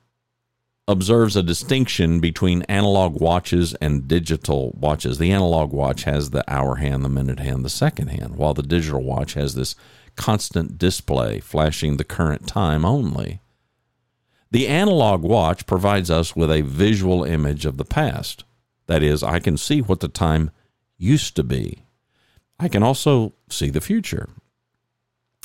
observes 0.88 1.36
a 1.36 1.44
distinction 1.44 2.20
between 2.20 2.64
analog 2.64 3.22
watches 3.22 3.76
and 3.76 4.08
digital 4.08 4.72
watches. 4.80 5.20
The 5.20 5.32
analog 5.32 5.72
watch 5.72 6.06
has 6.06 6.32
the 6.32 6.44
hour 6.52 6.78
hand, 6.78 7.06
the 7.06 7.10
minute 7.10 7.40
hand, 7.40 7.64
the 7.64 7.70
second 7.70 8.08
hand, 8.08 8.38
while 8.38 8.56
the 8.56 8.64
digital 8.64 9.04
watch 9.04 9.36
has 9.36 9.54
this 9.54 9.76
constant 10.16 10.80
display 10.80 11.40
flashing 11.40 11.98
the 11.98 12.04
current 12.04 12.48
time 12.48 12.86
only. 12.86 13.40
The 14.52 14.68
analog 14.68 15.22
watch 15.22 15.66
provides 15.66 16.10
us 16.10 16.36
with 16.36 16.52
a 16.52 16.62
visual 16.62 17.24
image 17.24 17.66
of 17.66 17.78
the 17.78 17.86
past. 17.86 18.44
That 18.88 19.04
is, 19.04 19.24
I 19.24 19.40
can 19.40 19.58
see 19.58 19.82
what 19.82 20.00
the 20.00 20.08
time 20.08 20.52
used 20.98 21.36
to 21.36 21.44
be. 21.44 21.84
I 22.60 22.68
can 22.68 22.84
also 22.84 23.34
see 23.50 23.70
the 23.70 23.82
future 23.82 24.30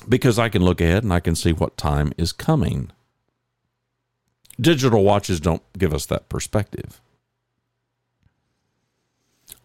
because 0.08 0.38
I 0.38 0.48
can 0.48 0.62
look 0.62 0.80
ahead 0.80 1.02
and 1.02 1.12
I 1.12 1.20
can 1.20 1.34
see 1.34 1.52
what 1.52 1.76
time 1.76 2.12
is 2.16 2.32
coming. 2.32 2.90
Digital 4.60 5.02
watches 5.02 5.40
don't 5.40 5.62
give 5.76 5.92
us 5.94 6.06
that 6.06 6.28
perspective. 6.28 7.00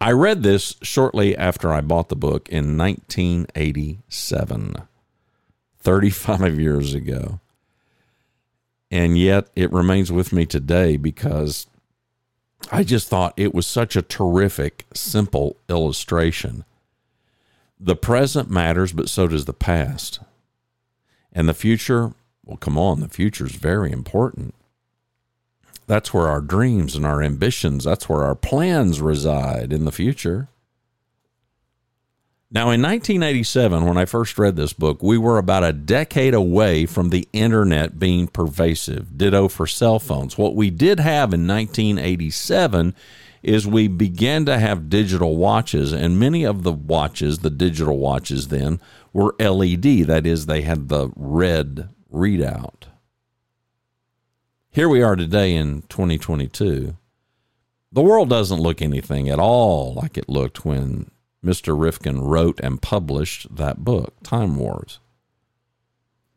I 0.00 0.12
read 0.12 0.42
this 0.42 0.76
shortly 0.82 1.36
after 1.36 1.72
I 1.72 1.80
bought 1.80 2.08
the 2.08 2.16
book 2.16 2.48
in 2.48 2.76
1987, 2.76 4.74
35 5.78 6.60
years 6.60 6.94
ago. 6.94 7.40
And 8.90 9.18
yet 9.18 9.48
it 9.56 9.72
remains 9.72 10.12
with 10.12 10.32
me 10.32 10.46
today 10.46 10.96
because 10.96 11.66
I 12.70 12.82
just 12.82 13.08
thought 13.08 13.34
it 13.36 13.54
was 13.54 13.66
such 13.66 13.96
a 13.96 14.02
terrific, 14.02 14.86
simple 14.94 15.56
illustration. 15.68 16.64
The 17.78 17.96
present 17.96 18.50
matters, 18.50 18.92
but 18.92 19.08
so 19.08 19.28
does 19.28 19.44
the 19.44 19.52
past. 19.52 20.20
And 21.32 21.48
the 21.48 21.54
future, 21.54 22.14
well, 22.44 22.56
come 22.56 22.78
on, 22.78 23.00
the 23.00 23.08
future 23.08 23.46
is 23.46 23.56
very 23.56 23.92
important. 23.92 24.54
That's 25.86 26.12
where 26.12 26.28
our 26.28 26.40
dreams 26.40 26.96
and 26.96 27.06
our 27.06 27.22
ambitions, 27.22 27.84
that's 27.84 28.08
where 28.08 28.24
our 28.24 28.34
plans 28.34 29.00
reside 29.00 29.72
in 29.72 29.84
the 29.84 29.92
future. 29.92 30.48
Now, 32.48 32.70
in 32.70 32.80
1987, 32.80 33.84
when 33.84 33.98
I 33.98 34.04
first 34.04 34.38
read 34.38 34.54
this 34.54 34.72
book, 34.72 35.02
we 35.02 35.18
were 35.18 35.36
about 35.36 35.64
a 35.64 35.72
decade 35.72 36.32
away 36.32 36.86
from 36.86 37.10
the 37.10 37.28
internet 37.32 37.98
being 37.98 38.28
pervasive. 38.28 39.18
Ditto 39.18 39.48
for 39.48 39.66
cell 39.66 39.98
phones. 39.98 40.38
What 40.38 40.54
we 40.54 40.70
did 40.70 41.00
have 41.00 41.34
in 41.34 41.46
1987 41.48 42.94
is 43.42 43.66
we 43.66 43.88
began 43.88 44.44
to 44.46 44.58
have 44.58 44.88
digital 44.88 45.36
watches, 45.36 45.92
and 45.92 46.20
many 46.20 46.44
of 46.44 46.62
the 46.62 46.72
watches, 46.72 47.40
the 47.40 47.50
digital 47.50 47.98
watches 47.98 48.46
then, 48.46 48.80
were 49.12 49.34
LED. 49.40 50.06
That 50.06 50.24
is, 50.24 50.46
they 50.46 50.62
had 50.62 50.88
the 50.88 51.10
red 51.16 51.88
readout. 52.12 52.84
Here 54.70 54.88
we 54.88 55.02
are 55.02 55.16
today 55.16 55.56
in 55.56 55.82
2022. 55.88 56.96
The 57.90 58.02
world 58.02 58.28
doesn't 58.28 58.60
look 58.60 58.80
anything 58.80 59.28
at 59.28 59.40
all 59.40 59.94
like 59.94 60.16
it 60.16 60.28
looked 60.28 60.64
when 60.64 61.10
Mr. 61.46 61.78
Rifkin 61.78 62.20
wrote 62.20 62.58
and 62.60 62.82
published 62.82 63.54
that 63.54 63.84
book, 63.84 64.14
Time 64.24 64.56
Wars. 64.56 64.98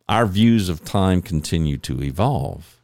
Our 0.07 0.27
views 0.27 0.69
of 0.69 0.85
time 0.85 1.21
continue 1.23 1.77
to 1.79 2.03
evolve. 2.03 2.79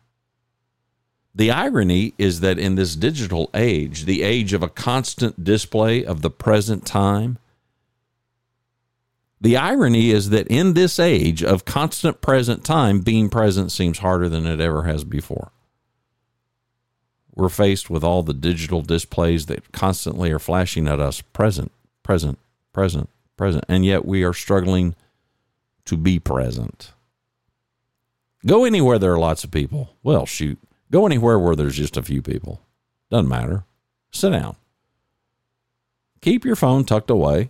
The 1.36 1.52
irony 1.52 2.14
is 2.18 2.40
that 2.40 2.58
in 2.58 2.76
this 2.76 2.96
digital 2.96 3.50
age, 3.54 4.06
the 4.06 4.24
age 4.24 4.54
of 4.54 4.64
a 4.64 4.70
constant 4.70 5.44
display 5.44 6.04
of 6.04 6.22
the 6.22 6.30
present 6.32 6.86
time, 6.86 7.38
the 9.40 9.58
irony 9.58 10.10
is 10.10 10.30
that 10.30 10.48
in 10.48 10.74
this 10.74 10.98
age 10.98 11.44
of 11.44 11.66
constant 11.66 12.22
present 12.22 12.64
time, 12.64 13.02
being 13.02 13.30
present 13.30 13.72
seems 13.72 14.00
harder 14.00 14.30
than 14.30 14.48
it 14.48 14.60
ever 14.60 14.84
has 14.84 15.04
before. 15.04 15.52
We're 17.36 17.50
faced 17.50 17.90
with 17.90 18.04
all 18.04 18.24
the 18.24 18.34
digital 18.34 18.82
displays 18.82 19.46
that 19.48 19.74
constantly 19.74 20.32
are 20.32 20.40
flashing 20.40 20.88
at 20.88 21.02
us 21.02 21.22
present, 21.22 21.72
present, 22.06 22.38
present, 22.72 23.10
present, 23.36 23.66
and 23.68 23.84
yet 23.84 24.06
we 24.06 24.24
are 24.24 24.32
struggling 24.32 24.94
to 25.86 25.98
be 25.98 26.20
present. 26.20 26.94
Go 28.46 28.64
anywhere 28.64 29.00
there 29.00 29.14
are 29.14 29.20
lots 29.20 29.44
of 29.44 29.50
people. 29.50 29.96
Well, 30.04 30.28
shoot. 30.28 30.60
Go 30.92 31.08
anywhere 31.08 31.40
where 31.40 31.56
there's 31.56 31.78
just 31.78 31.98
a 31.98 32.04
few 32.04 32.22
people. 32.22 32.62
Doesn't 33.10 33.28
matter. 33.28 33.64
Sit 34.12 34.30
down. 34.30 34.56
Keep 36.22 36.46
your 36.46 36.56
phone 36.56 36.86
tucked 36.86 37.10
away. 37.10 37.50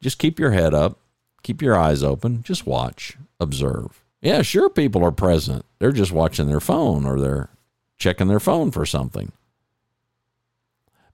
Just 0.00 0.18
keep 0.18 0.38
your 0.38 0.52
head 0.52 0.72
up. 0.72 0.96
Keep 1.42 1.60
your 1.60 1.76
eyes 1.76 2.04
open. 2.04 2.44
Just 2.44 2.64
watch, 2.64 3.18
observe. 3.40 4.04
Yeah, 4.22 4.42
sure, 4.42 4.70
people 4.70 5.04
are 5.04 5.10
present. 5.10 5.64
They're 5.80 5.90
just 5.90 6.12
watching 6.12 6.46
their 6.46 6.60
phone 6.60 7.04
or 7.04 7.18
they're 7.18 7.50
checking 7.98 8.28
their 8.28 8.38
phone 8.38 8.70
for 8.70 8.86
something. 8.86 9.32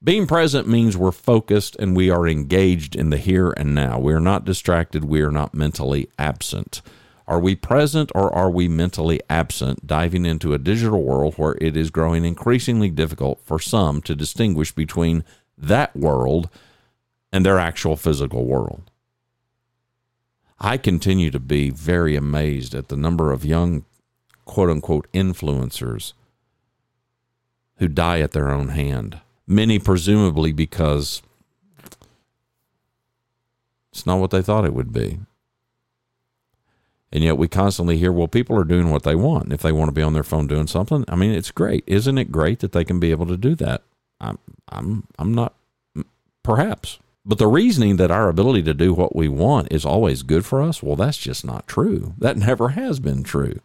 Being 0.04 0.26
present 0.26 0.68
means 0.68 0.99
we're 0.99 1.12
focused 1.12 1.76
and 1.76 1.96
we 1.96 2.11
are 2.11 2.28
engaged 2.28 2.94
in 2.94 3.08
the 3.08 3.16
here 3.16 3.52
and 3.56 3.75
now. 3.75 3.99
We 3.99 4.12
are 4.12 4.20
not 4.20 4.44
distracted. 4.44 5.02
We 5.02 5.23
are 5.23 5.30
not 5.30 5.54
mentally 5.54 6.11
absent. 6.18 6.82
Are 7.26 7.40
we 7.40 7.56
present 7.56 8.12
or 8.14 8.30
are 8.34 8.50
we 8.50 8.68
mentally 8.68 9.23
absent, 9.30 9.87
diving 9.87 10.26
into 10.26 10.52
a 10.52 10.58
digital 10.58 11.02
world 11.02 11.37
where 11.37 11.56
it 11.58 11.75
is 11.75 11.88
growing 11.88 12.26
increasingly 12.26 12.90
difficult 12.90 13.40
for 13.42 13.58
some 13.58 14.02
to 14.02 14.14
distinguish 14.14 14.73
between 14.73 15.25
that 15.56 15.96
world 15.96 16.50
and 17.32 17.46
their 17.46 17.58
actual 17.58 17.96
physical 17.96 18.44
world? 18.44 18.90
I 20.61 20.76
continue 20.76 21.30
to 21.30 21.40
be 21.40 21.70
very 21.70 22.14
amazed 22.14 22.75
at 22.75 22.88
the 22.88 22.96
number 22.99 23.32
of 23.32 23.42
young 23.42 23.87
quote 24.44 24.68
unquote 24.68 25.11
influencers 25.14 26.12
who 27.78 27.88
die 27.88 28.20
at 28.20 28.32
their 28.32 28.50
own 28.50 28.68
hand 28.68 29.20
many 29.46 29.78
presumably 29.78 30.52
because 30.52 31.22
it's 33.92 34.06
not 34.06 34.18
what 34.18 34.30
they 34.30 34.42
thought 34.42 34.64
it 34.64 34.74
would 34.74 34.92
be. 34.92 35.20
And 37.12 37.22
yet 37.22 37.38
we 37.38 37.46
constantly 37.46 37.96
hear, 37.96 38.10
well, 38.10 38.26
people 38.26 38.58
are 38.58 38.64
doing 38.64 38.90
what 38.90 39.04
they 39.04 39.14
want. 39.14 39.52
If 39.52 39.62
they 39.62 39.70
want 39.70 39.88
to 39.88 39.92
be 39.94 40.02
on 40.02 40.14
their 40.14 40.24
phone 40.24 40.48
doing 40.48 40.66
something, 40.66 41.04
I 41.06 41.14
mean, 41.14 41.30
it's 41.30 41.52
great. 41.52 41.84
Isn't 41.86 42.18
it 42.18 42.32
great 42.32 42.58
that 42.58 42.72
they 42.72 42.84
can 42.84 42.98
be 42.98 43.12
able 43.12 43.26
to 43.26 43.36
do 43.36 43.54
that? 43.54 43.82
I'm, 44.20 44.38
I'm, 44.68 45.06
I'm 45.16 45.32
not, 45.32 45.54
perhaps. 46.42 46.98
But 47.24 47.38
the 47.38 47.46
reasoning 47.46 47.96
that 47.96 48.10
our 48.10 48.28
ability 48.28 48.64
to 48.64 48.74
do 48.74 48.92
what 48.92 49.14
we 49.14 49.28
want 49.28 49.68
is 49.70 49.84
always 49.84 50.24
good 50.24 50.44
for 50.44 50.60
us, 50.60 50.82
well, 50.82 50.96
that's 50.96 51.16
just 51.16 51.44
not 51.44 51.68
true. 51.68 52.14
That 52.18 52.36
never 52.48 52.70
has 52.70 52.98
been 52.98 53.22
true. 53.22 53.60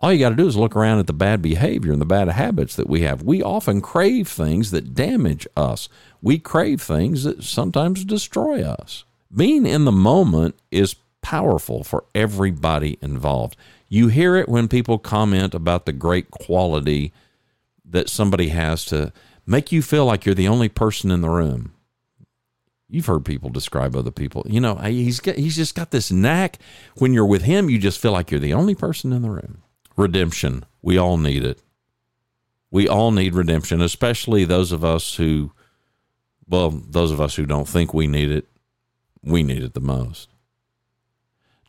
All 0.00 0.12
you 0.12 0.20
got 0.20 0.30
to 0.30 0.36
do 0.36 0.46
is 0.46 0.56
look 0.56 0.76
around 0.76 1.00
at 1.00 1.08
the 1.08 1.12
bad 1.12 1.42
behavior 1.42 1.92
and 1.92 2.00
the 2.00 2.06
bad 2.06 2.28
habits 2.28 2.76
that 2.76 2.88
we 2.88 3.00
have. 3.00 3.22
We 3.22 3.42
often 3.42 3.80
crave 3.80 4.28
things 4.28 4.70
that 4.70 4.94
damage 4.94 5.46
us. 5.56 5.88
We 6.22 6.38
crave 6.38 6.80
things 6.80 7.24
that 7.24 7.42
sometimes 7.42 8.04
destroy 8.04 8.62
us. 8.62 9.04
Being 9.34 9.66
in 9.66 9.84
the 9.84 9.92
moment 9.92 10.54
is 10.70 10.94
powerful 11.20 11.82
for 11.82 12.04
everybody 12.14 12.96
involved. 13.02 13.56
You 13.88 14.06
hear 14.06 14.36
it 14.36 14.48
when 14.48 14.68
people 14.68 14.98
comment 14.98 15.52
about 15.52 15.84
the 15.84 15.92
great 15.92 16.30
quality 16.30 17.12
that 17.84 18.08
somebody 18.08 18.50
has 18.50 18.84
to 18.86 19.12
make 19.46 19.72
you 19.72 19.82
feel 19.82 20.04
like 20.04 20.24
you're 20.24 20.34
the 20.34 20.48
only 20.48 20.68
person 20.68 21.10
in 21.10 21.22
the 21.22 21.30
room. 21.30 21.72
You've 22.88 23.06
heard 23.06 23.24
people 23.24 23.50
describe 23.50 23.96
other 23.96 24.12
people. 24.12 24.46
You 24.48 24.60
know, 24.60 24.76
he's 24.76 25.18
got, 25.20 25.34
he's 25.34 25.56
just 25.56 25.74
got 25.74 25.90
this 25.90 26.12
knack. 26.12 26.58
When 26.98 27.12
you're 27.12 27.26
with 27.26 27.42
him, 27.42 27.68
you 27.68 27.78
just 27.78 28.00
feel 28.00 28.12
like 28.12 28.30
you're 28.30 28.40
the 28.40 28.54
only 28.54 28.74
person 28.74 29.12
in 29.12 29.22
the 29.22 29.30
room 29.30 29.62
redemption. 29.98 30.64
We 30.80 30.96
all 30.96 31.18
need 31.18 31.44
it. 31.44 31.60
We 32.70 32.88
all 32.88 33.10
need 33.10 33.34
redemption, 33.34 33.80
especially 33.80 34.44
those 34.44 34.72
of 34.72 34.84
us 34.84 35.16
who, 35.16 35.52
well, 36.46 36.70
those 36.70 37.10
of 37.10 37.20
us 37.20 37.36
who 37.36 37.46
don't 37.46 37.68
think 37.68 37.92
we 37.92 38.06
need 38.06 38.30
it, 38.30 38.46
we 39.22 39.42
need 39.42 39.62
it 39.62 39.74
the 39.74 39.80
most. 39.80 40.28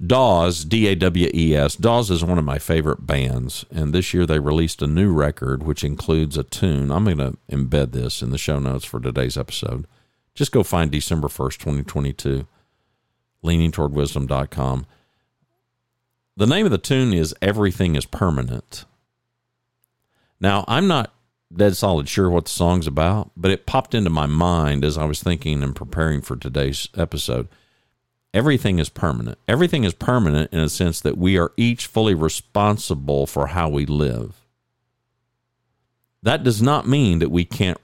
Dawes, 0.05 0.63
D 0.63 0.87
A 0.87 0.95
W 0.95 1.29
E 1.33 1.55
S. 1.55 1.75
Dawes 1.75 2.09
is 2.09 2.23
one 2.23 2.37
of 2.37 2.45
my 2.45 2.57
favorite 2.57 3.05
bands, 3.05 3.65
and 3.69 3.93
this 3.93 4.13
year 4.13 4.25
they 4.25 4.39
released 4.39 4.81
a 4.81 4.87
new 4.87 5.11
record 5.11 5.63
which 5.63 5.83
includes 5.83 6.37
a 6.37 6.43
tune. 6.43 6.89
I'm 6.89 7.03
going 7.03 7.17
to 7.17 7.37
embed 7.51 7.91
this 7.91 8.21
in 8.21 8.29
the 8.29 8.37
show 8.37 8.59
notes 8.59 8.85
for 8.85 9.01
today's 9.01 9.37
episode. 9.37 9.85
Just 10.35 10.53
go 10.53 10.63
find 10.63 10.89
December 10.89 11.27
1st, 11.27 11.57
2022, 11.57 12.47
leaningtowardwisdom.com. 13.43 14.85
The 16.39 16.47
name 16.47 16.63
of 16.63 16.71
the 16.71 16.77
tune 16.77 17.11
is 17.11 17.35
Everything 17.41 17.97
is 17.97 18.05
Permanent. 18.05 18.85
Now, 20.39 20.63
I'm 20.69 20.87
not 20.87 21.13
dead 21.53 21.75
solid 21.75 22.07
sure 22.07 22.29
what 22.29 22.45
the 22.45 22.51
song's 22.51 22.87
about, 22.87 23.31
but 23.35 23.51
it 23.51 23.65
popped 23.65 23.93
into 23.93 24.09
my 24.09 24.25
mind 24.25 24.85
as 24.85 24.97
I 24.97 25.03
was 25.03 25.21
thinking 25.21 25.61
and 25.61 25.75
preparing 25.75 26.21
for 26.21 26.37
today's 26.37 26.87
episode 26.95 27.49
everything 28.33 28.79
is 28.79 28.87
permanent. 28.87 29.37
Everything 29.49 29.83
is 29.83 29.93
permanent 29.93 30.53
in 30.53 30.59
a 30.59 30.69
sense 30.69 31.01
that 31.01 31.17
we 31.17 31.37
are 31.37 31.51
each 31.57 31.87
fully 31.87 32.13
responsible 32.13 33.27
for 33.27 33.47
how 33.47 33.67
we 33.67 33.85
live. 33.85 34.45
That 36.23 36.43
does 36.43 36.61
not 36.61 36.87
mean 36.87 37.19
that 37.19 37.31
we 37.31 37.43
can't 37.43 37.81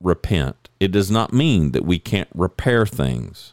repent. 0.00 0.70
It 0.80 0.90
does 0.90 1.08
not 1.08 1.32
mean 1.32 1.70
that 1.70 1.84
we 1.84 2.00
can't 2.00 2.30
repair 2.34 2.84
things. 2.84 3.52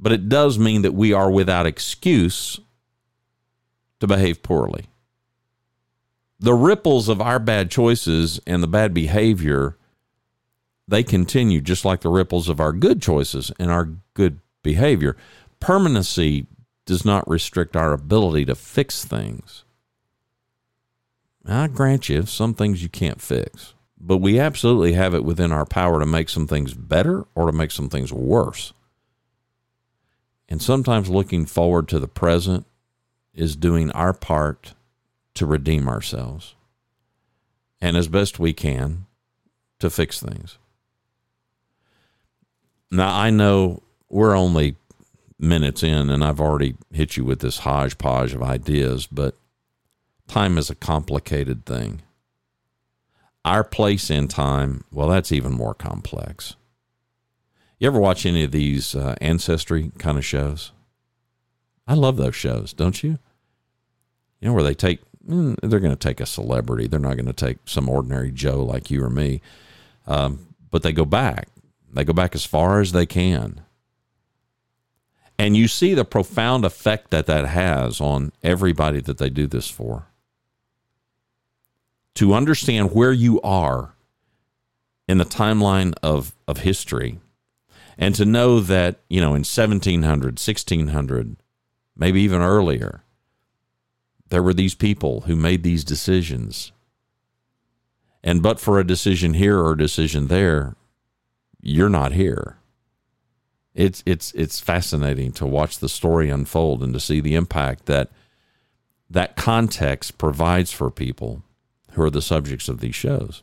But 0.00 0.10
it 0.10 0.28
does 0.28 0.58
mean 0.58 0.82
that 0.82 0.94
we 0.94 1.12
are 1.12 1.30
without 1.30 1.64
excuse 1.64 2.58
to 4.04 4.14
behave 4.14 4.42
poorly. 4.42 4.86
The 6.38 6.54
ripples 6.54 7.08
of 7.08 7.20
our 7.20 7.38
bad 7.38 7.70
choices 7.70 8.40
and 8.46 8.62
the 8.62 8.68
bad 8.68 8.92
behavior 8.92 9.76
they 10.86 11.02
continue 11.02 11.60
just 11.60 11.84
like 11.84 12.00
the 12.00 12.10
ripples 12.10 12.48
of 12.48 12.60
our 12.60 12.72
good 12.72 13.00
choices 13.00 13.50
and 13.58 13.70
our 13.70 13.88
good 14.12 14.40
behavior. 14.62 15.16
Permanency 15.60 16.46
does 16.84 17.04
not 17.04 17.28
restrict 17.28 17.74
our 17.76 17.92
ability 17.92 18.44
to 18.44 18.54
fix 18.54 19.04
things. 19.04 19.64
I 21.46 21.68
grant 21.68 22.08
you 22.08 22.24
some 22.26 22.54
things 22.54 22.82
you 22.82 22.88
can't 22.88 23.20
fix, 23.20 23.74
but 23.98 24.18
we 24.18 24.38
absolutely 24.38 24.92
have 24.92 25.14
it 25.14 25.24
within 25.24 25.52
our 25.52 25.66
power 25.66 26.00
to 26.00 26.06
make 26.06 26.28
some 26.28 26.46
things 26.46 26.74
better 26.74 27.24
or 27.34 27.46
to 27.46 27.52
make 27.52 27.70
some 27.70 27.88
things 27.88 28.12
worse. 28.12 28.72
And 30.48 30.60
sometimes 30.60 31.08
looking 31.08 31.46
forward 31.46 31.88
to 31.88 31.98
the 31.98 32.08
present 32.08 32.66
is 33.34 33.56
doing 33.56 33.90
our 33.92 34.12
part 34.12 34.74
to 35.34 35.46
redeem 35.46 35.88
ourselves 35.88 36.54
and 37.80 37.96
as 37.96 38.08
best 38.08 38.38
we 38.38 38.52
can 38.52 39.04
to 39.78 39.90
fix 39.90 40.20
things. 40.20 40.56
Now, 42.90 43.14
I 43.14 43.30
know 43.30 43.82
we're 44.08 44.34
only 44.34 44.76
minutes 45.38 45.82
in, 45.82 46.08
and 46.10 46.24
I've 46.24 46.40
already 46.40 46.76
hit 46.92 47.16
you 47.16 47.24
with 47.24 47.40
this 47.40 47.58
hodgepodge 47.58 48.32
of 48.32 48.42
ideas, 48.42 49.06
but 49.06 49.36
time 50.28 50.56
is 50.56 50.70
a 50.70 50.74
complicated 50.74 51.66
thing. 51.66 52.02
Our 53.44 53.64
place 53.64 54.10
in 54.10 54.28
time, 54.28 54.84
well, 54.90 55.08
that's 55.08 55.32
even 55.32 55.52
more 55.52 55.74
complex. 55.74 56.56
You 57.78 57.88
ever 57.88 58.00
watch 58.00 58.24
any 58.24 58.44
of 58.44 58.52
these 58.52 58.94
uh, 58.94 59.16
ancestry 59.20 59.90
kind 59.98 60.16
of 60.16 60.24
shows? 60.24 60.72
I 61.86 61.94
love 61.94 62.16
those 62.16 62.34
shows, 62.34 62.72
don't 62.72 63.02
you? 63.02 63.18
You 64.40 64.48
know, 64.48 64.52
where 64.54 64.62
they 64.62 64.74
take, 64.74 65.00
mm, 65.26 65.56
they're 65.62 65.80
going 65.80 65.96
to 65.96 66.08
take 66.08 66.20
a 66.20 66.26
celebrity. 66.26 66.86
They're 66.86 67.00
not 67.00 67.16
going 67.16 67.26
to 67.26 67.32
take 67.32 67.58
some 67.66 67.88
ordinary 67.88 68.30
Joe 68.30 68.62
like 68.62 68.90
you 68.90 69.02
or 69.02 69.10
me. 69.10 69.40
Um, 70.06 70.48
but 70.70 70.82
they 70.82 70.92
go 70.92 71.04
back. 71.04 71.48
They 71.92 72.04
go 72.04 72.12
back 72.12 72.34
as 72.34 72.44
far 72.44 72.80
as 72.80 72.92
they 72.92 73.06
can 73.06 73.60
and 75.38 75.56
you 75.56 75.68
see 75.68 75.94
the 75.94 76.04
profound 76.04 76.64
effect 76.64 77.10
that 77.10 77.26
that 77.26 77.46
has 77.46 78.00
on 78.00 78.32
everybody 78.42 79.00
that 79.00 79.18
they 79.18 79.30
do 79.30 79.46
this 79.46 79.68
for. 79.68 80.06
To 82.16 82.34
understand 82.34 82.92
where 82.92 83.12
you 83.12 83.40
are 83.40 83.94
in 85.08 85.18
the 85.18 85.24
timeline 85.24 85.92
of, 86.02 86.34
of 86.46 86.58
history, 86.58 87.18
and 87.98 88.14
to 88.14 88.24
know 88.24 88.60
that, 88.60 89.00
you 89.08 89.20
know, 89.20 89.34
in 89.34 89.42
1700, 89.42 90.38
1600, 90.38 91.36
maybe 91.96 92.20
even 92.22 92.40
earlier, 92.40 93.02
there 94.28 94.42
were 94.42 94.54
these 94.54 94.74
people 94.74 95.22
who 95.22 95.36
made 95.36 95.62
these 95.62 95.84
decisions. 95.84 96.72
And 98.22 98.42
but 98.42 98.58
for 98.58 98.78
a 98.78 98.86
decision 98.86 99.34
here 99.34 99.58
or 99.58 99.72
a 99.72 99.78
decision 99.78 100.28
there, 100.28 100.76
you're 101.60 101.88
not 101.88 102.12
here 102.12 102.58
it's 103.74 104.02
it's 104.06 104.32
it's 104.32 104.60
fascinating 104.60 105.32
to 105.32 105.46
watch 105.46 105.78
the 105.78 105.88
story 105.88 106.30
unfold 106.30 106.82
and 106.82 106.94
to 106.94 107.00
see 107.00 107.20
the 107.20 107.34
impact 107.34 107.86
that 107.86 108.10
that 109.10 109.36
context 109.36 110.16
provides 110.16 110.72
for 110.72 110.90
people 110.90 111.42
who 111.92 112.02
are 112.02 112.10
the 112.10 112.22
subjects 112.22 112.68
of 112.68 112.80
these 112.80 112.94
shows. 112.94 113.42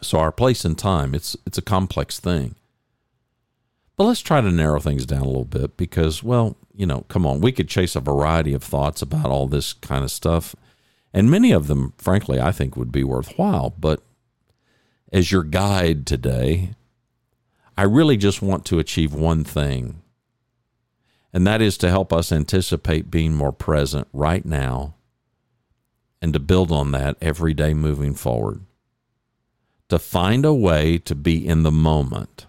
So 0.00 0.18
our 0.18 0.30
place 0.30 0.64
in 0.64 0.74
time, 0.74 1.14
it's 1.14 1.36
it's 1.46 1.58
a 1.58 1.62
complex 1.62 2.20
thing. 2.20 2.54
But 3.98 4.04
let's 4.04 4.20
try 4.20 4.40
to 4.40 4.52
narrow 4.52 4.78
things 4.78 5.04
down 5.04 5.22
a 5.22 5.26
little 5.26 5.44
bit 5.44 5.76
because, 5.76 6.22
well, 6.22 6.56
you 6.72 6.86
know, 6.86 7.00
come 7.08 7.26
on, 7.26 7.40
we 7.40 7.50
could 7.50 7.68
chase 7.68 7.96
a 7.96 8.00
variety 8.00 8.54
of 8.54 8.62
thoughts 8.62 9.02
about 9.02 9.26
all 9.26 9.48
this 9.48 9.72
kind 9.72 10.04
of 10.04 10.12
stuff. 10.12 10.54
And 11.12 11.28
many 11.28 11.50
of 11.50 11.66
them, 11.66 11.94
frankly, 11.98 12.40
I 12.40 12.52
think 12.52 12.76
would 12.76 12.92
be 12.92 13.02
worthwhile. 13.02 13.74
But 13.76 14.00
as 15.12 15.32
your 15.32 15.42
guide 15.42 16.06
today, 16.06 16.76
I 17.76 17.82
really 17.82 18.16
just 18.16 18.40
want 18.40 18.64
to 18.66 18.78
achieve 18.78 19.14
one 19.14 19.42
thing, 19.42 20.00
and 21.32 21.44
that 21.46 21.60
is 21.60 21.76
to 21.78 21.90
help 21.90 22.12
us 22.12 22.30
anticipate 22.30 23.10
being 23.10 23.34
more 23.34 23.52
present 23.52 24.06
right 24.12 24.44
now 24.44 24.94
and 26.22 26.32
to 26.32 26.38
build 26.38 26.70
on 26.70 26.92
that 26.92 27.16
every 27.20 27.54
day 27.54 27.74
moving 27.74 28.14
forward. 28.14 28.64
To 29.88 29.98
find 29.98 30.44
a 30.44 30.54
way 30.54 30.98
to 30.98 31.14
be 31.14 31.44
in 31.46 31.62
the 31.62 31.72
moment 31.72 32.47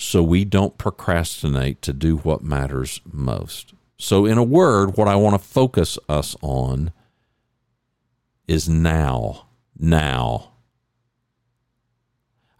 so 0.00 0.22
we 0.22 0.44
don't 0.44 0.78
procrastinate 0.78 1.82
to 1.82 1.92
do 1.92 2.18
what 2.18 2.42
matters 2.42 3.00
most. 3.12 3.74
So, 3.98 4.24
in 4.24 4.38
a 4.38 4.44
word, 4.44 4.96
what 4.96 5.08
I 5.08 5.16
want 5.16 5.34
to 5.34 5.46
focus 5.46 5.98
us 6.08 6.36
on 6.40 6.92
is 8.46 8.68
now. 8.68 9.48
Now. 9.76 10.52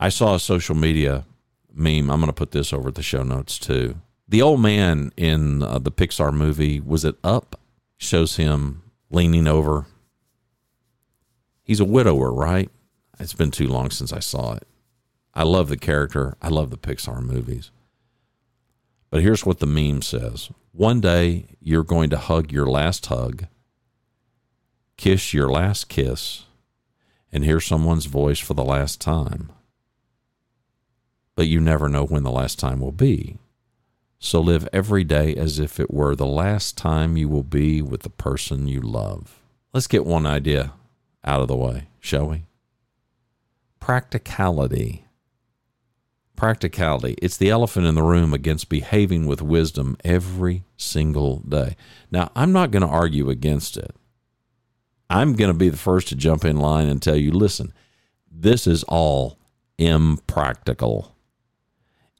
I 0.00 0.08
saw 0.08 0.34
a 0.34 0.40
social 0.40 0.74
media 0.74 1.24
meme. 1.72 2.10
I'm 2.10 2.20
going 2.20 2.26
to 2.26 2.32
put 2.32 2.50
this 2.50 2.72
over 2.72 2.88
at 2.88 2.96
the 2.96 3.02
show 3.02 3.22
notes 3.22 3.56
too. 3.58 3.96
The 4.28 4.42
old 4.42 4.60
man 4.60 5.12
in 5.16 5.62
uh, 5.62 5.78
the 5.78 5.92
Pixar 5.92 6.32
movie, 6.32 6.80
was 6.80 7.04
it 7.04 7.16
Up? 7.22 7.60
Shows 7.96 8.36
him 8.36 8.82
leaning 9.10 9.46
over. 9.46 9.86
He's 11.62 11.80
a 11.80 11.84
widower, 11.84 12.32
right? 12.32 12.70
It's 13.18 13.34
been 13.34 13.50
too 13.50 13.68
long 13.68 13.90
since 13.90 14.12
I 14.12 14.20
saw 14.20 14.54
it. 14.54 14.67
I 15.38 15.44
love 15.44 15.68
the 15.68 15.78
character. 15.78 16.36
I 16.42 16.48
love 16.48 16.70
the 16.70 16.76
Pixar 16.76 17.22
movies. 17.22 17.70
But 19.10 19.22
here's 19.22 19.46
what 19.46 19.60
the 19.60 19.66
meme 19.66 20.02
says 20.02 20.50
One 20.72 21.00
day 21.00 21.46
you're 21.60 21.84
going 21.84 22.10
to 22.10 22.18
hug 22.18 22.52
your 22.52 22.66
last 22.66 23.06
hug, 23.06 23.46
kiss 24.98 25.32
your 25.32 25.48
last 25.48 25.88
kiss, 25.88 26.44
and 27.32 27.44
hear 27.44 27.60
someone's 27.60 28.06
voice 28.06 28.38
for 28.38 28.52
the 28.52 28.64
last 28.64 29.00
time 29.00 29.50
but 31.38 31.46
you 31.46 31.60
never 31.60 31.88
know 31.88 32.04
when 32.04 32.24
the 32.24 32.32
last 32.32 32.58
time 32.58 32.80
will 32.80 32.90
be. 32.90 33.38
So 34.18 34.40
live 34.40 34.68
every 34.72 35.04
day 35.04 35.36
as 35.36 35.60
if 35.60 35.78
it 35.78 35.88
were 35.88 36.16
the 36.16 36.26
last 36.26 36.76
time 36.76 37.16
you 37.16 37.28
will 37.28 37.44
be 37.44 37.80
with 37.80 38.02
the 38.02 38.10
person 38.10 38.66
you 38.66 38.80
love. 38.80 39.40
Let's 39.72 39.86
get 39.86 40.04
one 40.04 40.26
idea 40.26 40.72
out 41.22 41.40
of 41.40 41.46
the 41.46 41.54
way, 41.54 41.90
shall 42.00 42.26
we? 42.26 42.46
Practicality. 43.78 45.04
Practicality. 46.38 47.16
It's 47.20 47.36
the 47.36 47.50
elephant 47.50 47.84
in 47.86 47.96
the 47.96 48.02
room 48.04 48.32
against 48.32 48.68
behaving 48.68 49.26
with 49.26 49.42
wisdom 49.42 49.96
every 50.04 50.62
single 50.76 51.40
day. 51.40 51.74
Now, 52.12 52.30
I'm 52.36 52.52
not 52.52 52.70
going 52.70 52.84
to 52.84 52.88
argue 52.88 53.28
against 53.28 53.76
it. 53.76 53.90
I'm 55.10 55.32
going 55.32 55.50
to 55.50 55.58
be 55.58 55.68
the 55.68 55.76
first 55.76 56.06
to 56.08 56.14
jump 56.14 56.44
in 56.44 56.56
line 56.56 56.86
and 56.86 57.02
tell 57.02 57.16
you 57.16 57.32
listen, 57.32 57.72
this 58.30 58.68
is 58.68 58.84
all 58.84 59.36
impractical. 59.78 61.12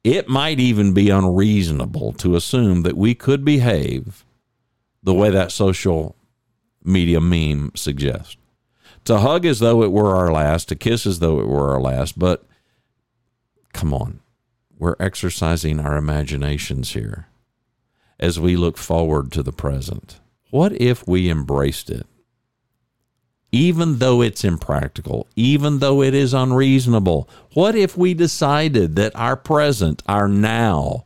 It 0.03 0.27
might 0.27 0.59
even 0.59 0.93
be 0.93 1.09
unreasonable 1.09 2.11
to 2.13 2.35
assume 2.35 2.81
that 2.81 2.97
we 2.97 3.15
could 3.15 3.45
behave 3.45 4.25
the 5.01 5.13
way 5.13 5.29
that 5.29 5.53
social 5.53 6.17
media 6.83 7.21
meme 7.21 7.71
suggests. 7.73 8.35
To 9.05 9.19
hug 9.19 9.45
as 9.45 9.59
though 9.59 9.81
it 9.81 9.93
were 9.93 10.13
our 10.13 10.29
last, 10.29 10.67
to 10.67 10.75
kiss 10.75 11.05
as 11.05 11.19
though 11.19 11.39
it 11.39 11.47
were 11.47 11.71
our 11.71 11.79
last, 11.79 12.19
but 12.19 12.43
come 13.73 13.93
on, 13.93 14.19
we're 14.77 14.95
exercising 14.99 15.79
our 15.79 15.97
imaginations 15.97 16.91
here 16.93 17.27
as 18.19 18.39
we 18.39 18.55
look 18.55 18.77
forward 18.77 19.31
to 19.31 19.43
the 19.43 19.53
present. 19.53 20.19
What 20.51 20.73
if 20.81 21.07
we 21.07 21.29
embraced 21.29 21.89
it? 21.89 22.05
even 23.51 23.97
though 23.97 24.21
it's 24.21 24.43
impractical, 24.43 25.27
even 25.35 25.79
though 25.79 26.01
it 26.01 26.13
is 26.13 26.33
unreasonable? 26.33 27.29
What 27.53 27.75
if 27.75 27.97
we 27.97 28.13
decided 28.13 28.95
that 28.95 29.15
our 29.15 29.35
present, 29.35 30.03
our 30.07 30.27
now, 30.27 31.05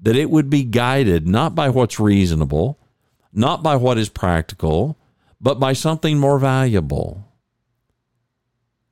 that 0.00 0.16
it 0.16 0.30
would 0.30 0.50
be 0.50 0.64
guided 0.64 1.26
not 1.26 1.54
by 1.54 1.68
what's 1.68 2.00
reasonable, 2.00 2.78
not 3.32 3.62
by 3.62 3.76
what 3.76 3.98
is 3.98 4.08
practical, 4.08 4.98
but 5.40 5.58
by 5.58 5.72
something 5.72 6.18
more 6.18 6.38
valuable. 6.38 7.26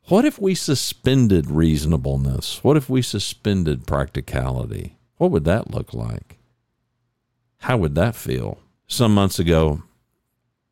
What 0.09 0.25
if 0.25 0.41
we 0.41 0.55
suspended 0.55 1.51
reasonableness? 1.51 2.65
What 2.65 2.77
if 2.77 2.89
we 2.89 3.03
suspended 3.03 3.87
practicality? 3.87 4.97
What 5.19 5.31
would 5.31 5.45
that 5.45 5.71
look 5.71 5.95
like? 5.95 6.39
How 7.59 7.77
would 7.77 7.95
that 7.95 8.17
feel? 8.17 8.59
Some 8.87 9.15
months 9.15 9.39
ago, 9.39 9.83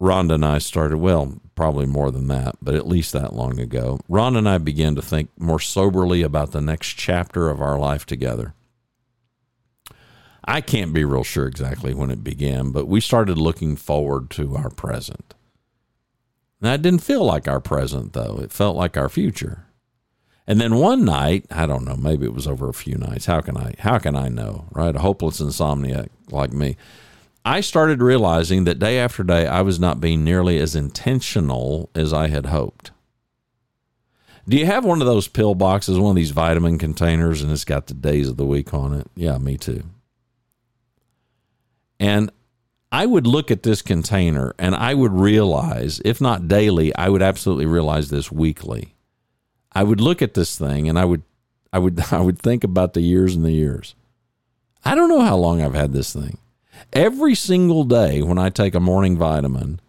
Rhonda 0.00 0.34
and 0.34 0.44
I 0.44 0.58
started, 0.58 0.98
well, 0.98 1.40
probably 1.54 1.86
more 1.86 2.10
than 2.10 2.28
that, 2.28 2.56
but 2.62 2.74
at 2.74 2.86
least 2.88 3.12
that 3.12 3.34
long 3.34 3.60
ago. 3.60 4.00
Rhonda 4.08 4.38
and 4.38 4.48
I 4.48 4.58
began 4.58 4.94
to 4.94 5.02
think 5.02 5.30
more 5.38 5.60
soberly 5.60 6.22
about 6.22 6.52
the 6.52 6.60
next 6.60 6.94
chapter 6.96 7.48
of 7.50 7.60
our 7.60 7.78
life 7.78 8.06
together. 8.06 8.54
I 10.44 10.62
can't 10.62 10.94
be 10.94 11.04
real 11.04 11.24
sure 11.24 11.46
exactly 11.46 11.92
when 11.92 12.10
it 12.10 12.24
began, 12.24 12.70
but 12.70 12.88
we 12.88 13.00
started 13.00 13.36
looking 13.36 13.76
forward 13.76 14.30
to 14.30 14.56
our 14.56 14.70
present. 14.70 15.34
It 16.60 16.82
didn't 16.82 17.02
feel 17.02 17.24
like 17.24 17.46
our 17.46 17.60
present, 17.60 18.12
though. 18.12 18.38
It 18.42 18.52
felt 18.52 18.76
like 18.76 18.96
our 18.96 19.08
future. 19.08 19.66
And 20.48 20.60
then 20.60 20.76
one 20.76 21.04
night, 21.04 21.44
I 21.50 21.66
don't 21.66 21.84
know, 21.84 21.96
maybe 21.96 22.24
it 22.24 22.32
was 22.32 22.46
over 22.46 22.70
a 22.70 22.74
few 22.74 22.96
nights. 22.96 23.26
How 23.26 23.42
can 23.42 23.56
I 23.56 23.74
how 23.80 23.98
can 23.98 24.16
I 24.16 24.28
know, 24.28 24.66
right? 24.72 24.96
A 24.96 25.00
hopeless 25.00 25.42
insomniac 25.42 26.08
like 26.30 26.54
me. 26.54 26.76
I 27.44 27.60
started 27.60 28.02
realizing 28.02 28.64
that 28.64 28.78
day 28.78 28.98
after 28.98 29.22
day 29.22 29.46
I 29.46 29.60
was 29.60 29.78
not 29.78 30.00
being 30.00 30.24
nearly 30.24 30.58
as 30.58 30.74
intentional 30.74 31.90
as 31.94 32.14
I 32.14 32.28
had 32.28 32.46
hoped. 32.46 32.92
Do 34.48 34.56
you 34.56 34.64
have 34.64 34.86
one 34.86 35.02
of 35.02 35.06
those 35.06 35.28
pill 35.28 35.54
boxes, 35.54 35.98
one 35.98 36.10
of 36.10 36.16
these 36.16 36.30
vitamin 36.30 36.78
containers, 36.78 37.42
and 37.42 37.52
it's 37.52 37.64
got 37.66 37.86
the 37.86 37.94
days 37.94 38.28
of 38.28 38.38
the 38.38 38.46
week 38.46 38.72
on 38.72 38.94
it? 38.94 39.06
Yeah, 39.14 39.36
me 39.36 39.58
too. 39.58 39.82
And 42.00 42.32
I 42.90 43.04
would 43.04 43.26
look 43.26 43.50
at 43.50 43.62
this 43.62 43.82
container 43.82 44.54
and 44.58 44.74
I 44.74 44.94
would 44.94 45.12
realize, 45.12 46.00
if 46.04 46.20
not 46.20 46.48
daily, 46.48 46.94
I 46.94 47.08
would 47.08 47.22
absolutely 47.22 47.66
realize 47.66 48.08
this 48.08 48.32
weekly. 48.32 48.94
I 49.72 49.82
would 49.82 50.00
look 50.00 50.22
at 50.22 50.34
this 50.34 50.56
thing 50.58 50.88
and 50.88 50.98
I 50.98 51.04
would 51.04 51.22
I 51.72 51.78
would 51.78 52.00
I 52.12 52.20
would 52.20 52.38
think 52.38 52.64
about 52.64 52.94
the 52.94 53.02
years 53.02 53.34
and 53.34 53.44
the 53.44 53.52
years. 53.52 53.94
I 54.84 54.94
don't 54.94 55.08
know 55.08 55.20
how 55.20 55.36
long 55.36 55.60
I've 55.60 55.74
had 55.74 55.92
this 55.92 56.12
thing. 56.12 56.38
Every 56.92 57.34
single 57.34 57.84
day 57.84 58.22
when 58.22 58.38
I 58.38 58.48
take 58.48 58.74
a 58.74 58.80
morning 58.80 59.18
vitamin, 59.18 59.80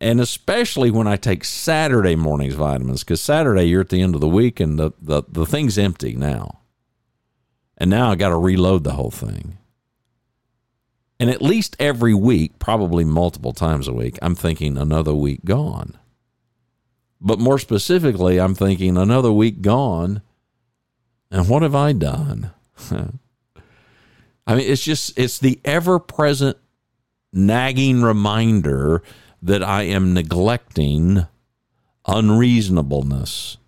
and 0.00 0.20
especially 0.20 0.90
when 0.90 1.06
I 1.06 1.16
take 1.16 1.44
Saturday 1.44 2.16
mornings 2.16 2.54
vitamins, 2.54 3.04
because 3.04 3.22
Saturday 3.22 3.64
you're 3.64 3.82
at 3.82 3.88
the 3.88 4.02
end 4.02 4.16
of 4.16 4.20
the 4.20 4.28
week 4.28 4.58
and 4.58 4.78
the, 4.78 4.90
the, 5.00 5.22
the 5.28 5.46
thing's 5.46 5.78
empty 5.78 6.14
now. 6.14 6.58
And 7.78 7.88
now 7.88 8.10
I 8.10 8.16
got 8.16 8.30
to 8.30 8.36
reload 8.36 8.82
the 8.82 8.92
whole 8.92 9.12
thing. 9.12 9.58
And 11.22 11.30
at 11.30 11.40
least 11.40 11.76
every 11.78 12.14
week, 12.14 12.58
probably 12.58 13.04
multiple 13.04 13.52
times 13.52 13.86
a 13.86 13.92
week, 13.92 14.18
I'm 14.20 14.34
thinking 14.34 14.76
another 14.76 15.14
week 15.14 15.44
gone. 15.44 15.96
But 17.20 17.38
more 17.38 17.60
specifically, 17.60 18.40
I'm 18.40 18.56
thinking 18.56 18.96
another 18.96 19.30
week 19.30 19.62
gone. 19.62 20.22
And 21.30 21.48
what 21.48 21.62
have 21.62 21.76
I 21.76 21.92
done? 21.92 22.50
I 22.90 24.54
mean, 24.56 24.68
it's 24.68 24.82
just, 24.82 25.16
it's 25.16 25.38
the 25.38 25.60
ever 25.64 26.00
present 26.00 26.56
nagging 27.32 28.02
reminder 28.02 29.04
that 29.42 29.62
I 29.62 29.82
am 29.82 30.14
neglecting 30.14 31.28
unreasonableness. 32.04 33.58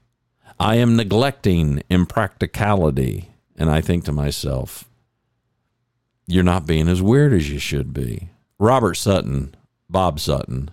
I 0.59 0.75
am 0.75 0.97
neglecting 0.97 1.85
impracticality. 1.89 3.31
And 3.57 3.71
I 3.71 3.81
think 3.81 4.07
to 4.07 4.13
myself, 4.13 4.91
you're 6.27 6.43
not 6.43 6.67
being 6.67 6.89
as 6.89 7.03
weird 7.03 7.33
as 7.33 7.51
you 7.51 7.59
should 7.59 7.93
be. 7.93 8.31
Robert 8.59 8.95
Sutton, 8.95 9.55
Bob 9.89 10.19
Sutton, 10.21 10.71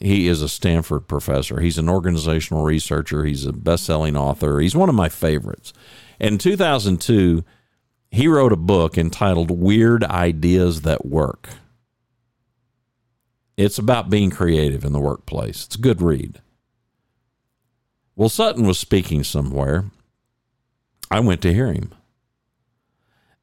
he 0.00 0.28
is 0.28 0.42
a 0.42 0.48
Stanford 0.48 1.08
professor. 1.08 1.60
He's 1.60 1.78
an 1.78 1.88
organizational 1.88 2.64
researcher. 2.64 3.24
He's 3.24 3.46
a 3.46 3.52
best 3.52 3.84
selling 3.84 4.16
author. 4.16 4.60
He's 4.60 4.76
one 4.76 4.88
of 4.88 4.94
my 4.94 5.08
favorites. 5.08 5.72
In 6.20 6.38
2002, 6.38 7.44
he 8.10 8.28
wrote 8.28 8.52
a 8.52 8.56
book 8.56 8.98
entitled 8.98 9.50
Weird 9.50 10.04
Ideas 10.04 10.82
That 10.82 11.06
Work. 11.06 11.48
It's 13.56 13.78
about 13.78 14.10
being 14.10 14.30
creative 14.30 14.84
in 14.84 14.92
the 14.92 15.00
workplace. 15.00 15.64
It's 15.64 15.76
a 15.76 15.80
good 15.80 16.02
read. 16.02 16.40
Well, 18.16 18.28
Sutton 18.28 18.66
was 18.66 18.78
speaking 18.78 19.24
somewhere. 19.24 19.86
I 21.10 21.20
went 21.20 21.40
to 21.42 21.52
hear 21.52 21.72
him. 21.72 21.94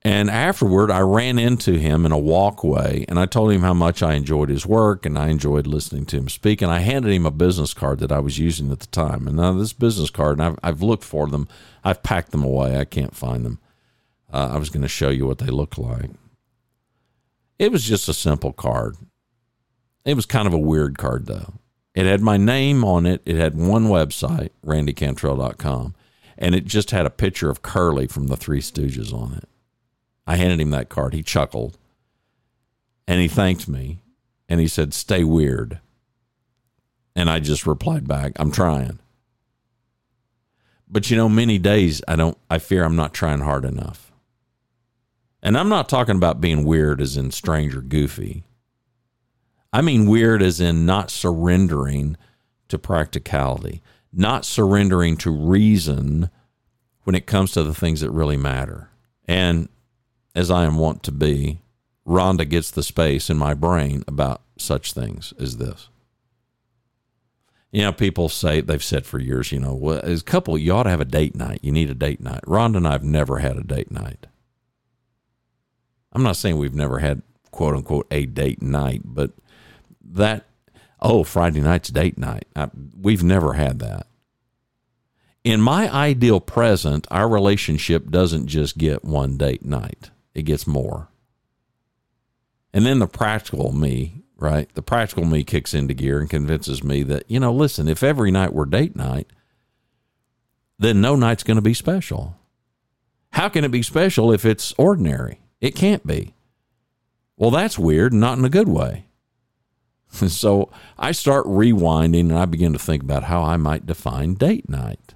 And 0.03 0.31
afterward, 0.31 0.89
I 0.89 1.01
ran 1.01 1.37
into 1.37 1.73
him 1.73 2.07
in 2.07 2.11
a 2.11 2.17
walkway 2.17 3.05
and 3.07 3.19
I 3.19 3.27
told 3.27 3.51
him 3.51 3.61
how 3.61 3.75
much 3.75 4.01
I 4.01 4.15
enjoyed 4.15 4.49
his 4.49 4.65
work 4.65 5.05
and 5.05 5.17
I 5.17 5.27
enjoyed 5.27 5.67
listening 5.67 6.07
to 6.07 6.17
him 6.17 6.27
speak. 6.27 6.63
And 6.63 6.71
I 6.71 6.79
handed 6.79 7.11
him 7.11 7.27
a 7.27 7.31
business 7.31 7.75
card 7.75 7.99
that 7.99 8.11
I 8.11 8.17
was 8.17 8.39
using 8.39 8.71
at 8.71 8.79
the 8.79 8.87
time. 8.87 9.27
And 9.27 9.37
now, 9.37 9.53
this 9.53 9.73
business 9.73 10.09
card, 10.09 10.39
and 10.39 10.47
I've, 10.47 10.59
I've 10.63 10.81
looked 10.81 11.03
for 11.03 11.27
them, 11.27 11.47
I've 11.83 12.01
packed 12.01 12.31
them 12.31 12.43
away. 12.43 12.77
I 12.77 12.85
can't 12.85 13.15
find 13.15 13.45
them. 13.45 13.59
Uh, 14.33 14.51
I 14.53 14.57
was 14.57 14.69
going 14.69 14.81
to 14.81 14.87
show 14.87 15.09
you 15.09 15.27
what 15.27 15.37
they 15.37 15.47
look 15.47 15.77
like. 15.77 16.09
It 17.59 17.71
was 17.71 17.83
just 17.83 18.09
a 18.09 18.13
simple 18.13 18.53
card. 18.53 18.95
It 20.03 20.15
was 20.15 20.25
kind 20.25 20.47
of 20.47 20.53
a 20.53 20.57
weird 20.57 20.97
card, 20.97 21.27
though. 21.27 21.53
It 21.93 22.07
had 22.07 22.21
my 22.21 22.37
name 22.37 22.83
on 22.83 23.05
it, 23.05 23.21
it 23.25 23.35
had 23.35 23.55
one 23.55 23.87
website, 23.87 24.49
randycantrell.com, 24.65 25.93
and 26.37 26.55
it 26.55 26.65
just 26.65 26.91
had 26.91 27.05
a 27.05 27.11
picture 27.11 27.49
of 27.51 27.61
Curly 27.61 28.07
from 28.07 28.27
the 28.27 28.37
Three 28.37 28.61
Stooges 28.61 29.13
on 29.13 29.33
it. 29.33 29.49
I 30.31 30.37
handed 30.37 30.61
him 30.61 30.69
that 30.69 30.87
card. 30.87 31.13
He 31.13 31.23
chuckled 31.23 31.77
and 33.05 33.19
he 33.19 33.27
thanked 33.27 33.67
me 33.67 34.01
and 34.47 34.61
he 34.61 34.67
said, 34.69 34.93
Stay 34.93 35.25
weird. 35.25 35.81
And 37.17 37.29
I 37.29 37.41
just 37.41 37.67
replied 37.67 38.07
back, 38.07 38.31
I'm 38.37 38.49
trying. 38.49 38.99
But 40.87 41.11
you 41.11 41.17
know, 41.17 41.27
many 41.27 41.57
days 41.57 42.01
I 42.07 42.15
don't, 42.15 42.37
I 42.49 42.59
fear 42.59 42.85
I'm 42.85 42.95
not 42.95 43.13
trying 43.13 43.41
hard 43.41 43.65
enough. 43.65 44.13
And 45.43 45.57
I'm 45.57 45.67
not 45.67 45.89
talking 45.89 46.15
about 46.15 46.39
being 46.39 46.63
weird 46.63 47.01
as 47.01 47.17
in 47.17 47.31
strange 47.31 47.75
or 47.75 47.81
goofy. 47.81 48.45
I 49.73 49.81
mean 49.81 50.07
weird 50.07 50.41
as 50.41 50.61
in 50.61 50.85
not 50.85 51.11
surrendering 51.11 52.15
to 52.69 52.79
practicality, 52.79 53.81
not 54.13 54.45
surrendering 54.45 55.17
to 55.17 55.29
reason 55.29 56.29
when 57.03 57.17
it 57.17 57.25
comes 57.25 57.51
to 57.51 57.65
the 57.65 57.75
things 57.75 57.99
that 57.99 58.11
really 58.11 58.37
matter. 58.37 58.91
And 59.27 59.67
as 60.35 60.51
I 60.51 60.65
am 60.65 60.77
wont 60.77 61.03
to 61.03 61.11
be, 61.11 61.61
Rhonda 62.07 62.47
gets 62.47 62.71
the 62.71 62.83
space 62.83 63.29
in 63.29 63.37
my 63.37 63.53
brain 63.53 64.03
about 64.07 64.41
such 64.57 64.93
things 64.93 65.33
as 65.39 65.57
this. 65.57 65.89
You 67.71 67.83
know, 67.83 67.93
people 67.93 68.27
say 68.27 68.59
they've 68.59 68.83
said 68.83 69.05
for 69.05 69.19
years, 69.19 69.51
you 69.51 69.59
know, 69.59 69.73
well, 69.73 70.01
as 70.03 70.21
a 70.21 70.25
couple, 70.25 70.57
you 70.57 70.73
ought 70.73 70.83
to 70.83 70.89
have 70.89 70.99
a 70.99 71.05
date 71.05 71.35
night. 71.35 71.59
You 71.61 71.71
need 71.71 71.89
a 71.89 71.95
date 71.95 72.19
night. 72.19 72.41
Rhonda 72.45 72.77
and 72.77 72.87
I 72.87 72.91
have 72.91 73.03
never 73.03 73.39
had 73.39 73.57
a 73.57 73.63
date 73.63 73.91
night. 73.91 74.27
I'm 76.11 76.23
not 76.23 76.35
saying 76.35 76.57
we've 76.57 76.75
never 76.75 76.99
had 76.99 77.21
quote 77.51 77.75
unquote 77.75 78.07
a 78.11 78.25
date 78.25 78.61
night, 78.61 79.01
but 79.05 79.31
that 80.03 80.45
oh 80.99 81.23
Friday 81.23 81.61
night's 81.61 81.89
date 81.89 82.17
night. 82.17 82.45
I, 82.55 82.69
we've 82.99 83.23
never 83.23 83.53
had 83.53 83.79
that 83.79 84.07
in 85.43 85.61
my 85.61 85.91
ideal 85.91 86.39
present, 86.39 87.07
our 87.09 87.27
relationship 87.27 88.09
doesn't 88.09 88.47
just 88.47 88.77
get 88.77 89.03
one 89.03 89.37
date 89.37 89.65
night 89.65 90.11
it 90.33 90.43
gets 90.43 90.67
more. 90.67 91.09
And 92.73 92.85
then 92.85 92.99
the 92.99 93.07
practical 93.07 93.71
me, 93.73 94.23
right? 94.37 94.73
The 94.73 94.81
practical 94.81 95.25
me 95.25 95.43
kicks 95.43 95.73
into 95.73 95.93
gear 95.93 96.19
and 96.19 96.29
convinces 96.29 96.83
me 96.83 97.03
that, 97.03 97.29
you 97.29 97.39
know, 97.39 97.53
listen, 97.53 97.87
if 97.87 98.03
every 98.03 98.31
night 98.31 98.53
were 98.53 98.65
date 98.65 98.95
night, 98.95 99.27
then 100.79 101.01
no 101.01 101.15
night's 101.15 101.43
going 101.43 101.55
to 101.55 101.61
be 101.61 101.73
special. 101.73 102.37
How 103.31 103.49
can 103.49 103.63
it 103.63 103.71
be 103.71 103.83
special 103.83 104.31
if 104.31 104.45
it's 104.45 104.73
ordinary? 104.77 105.39
It 105.59 105.75
can't 105.75 106.05
be. 106.05 106.33
Well, 107.37 107.51
that's 107.51 107.77
weird, 107.77 108.13
not 108.13 108.37
in 108.37 108.45
a 108.45 108.49
good 108.49 108.67
way. 108.67 109.05
so 110.11 110.69
I 110.97 111.11
start 111.11 111.45
rewinding 111.45 112.29
and 112.29 112.37
I 112.37 112.45
begin 112.45 112.73
to 112.73 112.79
think 112.79 113.03
about 113.03 113.23
how 113.23 113.43
I 113.43 113.57
might 113.57 113.85
define 113.85 114.35
date 114.35 114.69
night. 114.69 115.13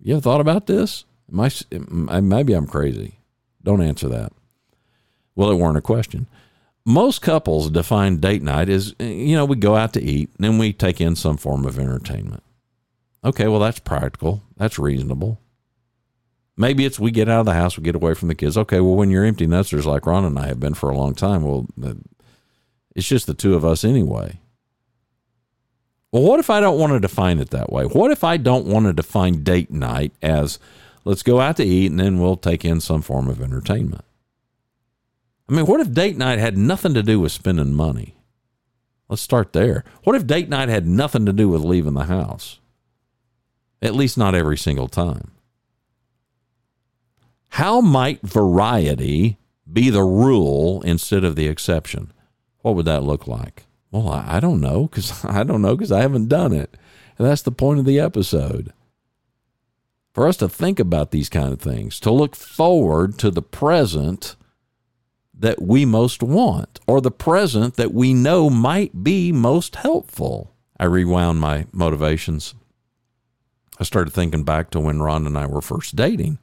You 0.00 0.14
ever 0.14 0.20
thought 0.20 0.40
about 0.40 0.66
this? 0.66 1.04
Am 1.30 2.08
I, 2.10 2.20
maybe 2.20 2.54
I'm 2.54 2.66
crazy. 2.66 3.20
Don't 3.62 3.82
answer 3.82 4.08
that. 4.08 4.32
Well, 5.38 5.52
it 5.52 5.54
weren't 5.54 5.76
a 5.76 5.80
question. 5.80 6.26
Most 6.84 7.22
couples 7.22 7.70
define 7.70 8.16
date 8.16 8.42
night 8.42 8.68
as, 8.68 8.92
you 8.98 9.36
know, 9.36 9.44
we 9.44 9.54
go 9.54 9.76
out 9.76 9.92
to 9.92 10.02
eat 10.02 10.30
and 10.36 10.44
then 10.44 10.58
we 10.58 10.72
take 10.72 11.00
in 11.00 11.14
some 11.14 11.36
form 11.36 11.64
of 11.64 11.78
entertainment. 11.78 12.42
Okay, 13.24 13.46
well, 13.46 13.60
that's 13.60 13.78
practical. 13.78 14.42
That's 14.56 14.80
reasonable. 14.80 15.40
Maybe 16.56 16.84
it's 16.84 16.98
we 16.98 17.12
get 17.12 17.28
out 17.28 17.38
of 17.38 17.46
the 17.46 17.54
house, 17.54 17.78
we 17.78 17.84
get 17.84 17.94
away 17.94 18.14
from 18.14 18.26
the 18.26 18.34
kids. 18.34 18.58
Okay, 18.58 18.80
well, 18.80 18.96
when 18.96 19.10
you're 19.10 19.24
empty 19.24 19.46
nesters 19.46 19.86
like 19.86 20.06
Ron 20.06 20.24
and 20.24 20.36
I 20.36 20.48
have 20.48 20.58
been 20.58 20.74
for 20.74 20.90
a 20.90 20.96
long 20.96 21.14
time, 21.14 21.44
well, 21.44 21.68
it's 22.96 23.06
just 23.06 23.28
the 23.28 23.34
two 23.34 23.54
of 23.54 23.64
us 23.64 23.84
anyway. 23.84 24.40
Well, 26.10 26.24
what 26.24 26.40
if 26.40 26.50
I 26.50 26.58
don't 26.58 26.80
want 26.80 26.94
to 26.94 27.00
define 27.00 27.38
it 27.38 27.50
that 27.50 27.70
way? 27.70 27.84
What 27.84 28.10
if 28.10 28.24
I 28.24 28.38
don't 28.38 28.66
want 28.66 28.86
to 28.86 28.92
define 28.92 29.44
date 29.44 29.70
night 29.70 30.14
as 30.20 30.58
let's 31.04 31.22
go 31.22 31.38
out 31.38 31.58
to 31.58 31.64
eat 31.64 31.92
and 31.92 32.00
then 32.00 32.18
we'll 32.18 32.36
take 32.36 32.64
in 32.64 32.80
some 32.80 33.02
form 33.02 33.28
of 33.28 33.40
entertainment? 33.40 34.04
I 35.48 35.54
mean, 35.54 35.66
what 35.66 35.80
if 35.80 35.92
date 35.92 36.16
night 36.16 36.38
had 36.38 36.58
nothing 36.58 36.94
to 36.94 37.02
do 37.02 37.20
with 37.20 37.32
spending 37.32 37.74
money? 37.74 38.14
Let's 39.08 39.22
start 39.22 39.52
there. 39.52 39.84
What 40.04 40.16
if 40.16 40.26
date 40.26 40.48
night 40.48 40.68
had 40.68 40.86
nothing 40.86 41.24
to 41.26 41.32
do 41.32 41.48
with 41.48 41.62
leaving 41.62 41.94
the 41.94 42.04
house? 42.04 42.60
At 43.80 43.94
least 43.94 44.18
not 44.18 44.34
every 44.34 44.58
single 44.58 44.88
time. 44.88 45.30
How 47.50 47.80
might 47.80 48.20
variety 48.22 49.38
be 49.70 49.88
the 49.88 50.02
rule 50.02 50.82
instead 50.82 51.24
of 51.24 51.36
the 51.36 51.48
exception? 51.48 52.12
What 52.60 52.74
would 52.74 52.86
that 52.86 53.02
look 53.02 53.26
like? 53.26 53.64
Well, 53.90 54.08
I 54.10 54.40
don't 54.40 54.60
know 54.60 54.86
because 54.86 55.24
I 55.24 55.44
don't 55.44 55.62
know 55.62 55.74
because 55.74 55.92
I 55.92 56.02
haven't 56.02 56.28
done 56.28 56.52
it. 56.52 56.76
And 57.16 57.26
that's 57.26 57.42
the 57.42 57.50
point 57.50 57.78
of 57.78 57.86
the 57.86 57.98
episode. 57.98 58.72
For 60.12 60.28
us 60.28 60.36
to 60.38 60.48
think 60.48 60.78
about 60.78 61.10
these 61.10 61.28
kind 61.28 61.52
of 61.52 61.60
things, 61.60 61.98
to 62.00 62.10
look 62.10 62.36
forward 62.36 63.18
to 63.20 63.30
the 63.30 63.42
present 63.42 64.36
that 65.38 65.62
we 65.62 65.84
most 65.84 66.22
want 66.22 66.80
or 66.86 67.00
the 67.00 67.10
present 67.10 67.76
that 67.76 67.92
we 67.92 68.12
know 68.12 68.50
might 68.50 69.04
be 69.04 69.32
most 69.32 69.76
helpful. 69.76 70.54
I 70.78 70.84
rewound 70.84 71.40
my 71.40 71.66
motivations. 71.72 72.54
I 73.78 73.84
started 73.84 74.12
thinking 74.12 74.44
back 74.44 74.70
to 74.70 74.80
when 74.80 75.00
Ron 75.00 75.26
and 75.26 75.38
I 75.38 75.46
were 75.46 75.60
first 75.60 75.96
dating. 75.96 76.38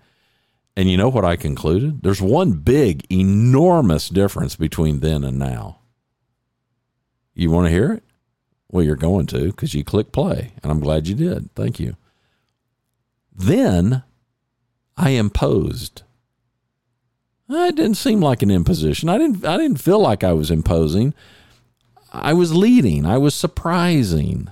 And 0.77 0.89
you 0.89 0.97
know 0.97 1.10
what 1.10 1.25
I 1.25 1.36
concluded? 1.36 2.03
There's 2.03 2.21
one 2.21 2.53
big, 2.53 3.05
enormous 3.12 4.10
difference 4.10 4.55
between 4.55 4.99
then 4.99 5.23
and 5.23 5.39
now. 5.39 5.79
You 7.34 7.51
want 7.51 7.67
to 7.67 7.71
hear 7.71 7.91
it? 7.93 8.03
Well, 8.71 8.84
you're 8.84 8.95
going 8.95 9.25
to 9.27 9.47
because 9.47 9.73
you 9.73 9.84
click 9.84 10.12
play, 10.12 10.53
and 10.62 10.71
I'm 10.71 10.79
glad 10.79 11.08
you 11.08 11.15
did. 11.15 11.53
Thank 11.55 11.79
you. 11.79 11.95
Then 13.34 14.03
I 14.97 15.12
imposed. 15.12 16.03
It 17.47 17.75
didn't 17.75 17.95
seem 17.95 18.21
like 18.21 18.41
an 18.41 18.51
imposition. 18.51 19.10
I 19.10 19.17
didn't. 19.17 19.45
I 19.45 19.58
didn't 19.58 19.81
feel 19.81 19.99
like 19.99 20.23
I 20.23 20.34
was 20.34 20.49
imposing. 20.49 21.13
I 22.12 22.34
was 22.34 22.55
leading. 22.55 23.05
I 23.05 23.17
was 23.17 23.36
surprising. 23.36 24.49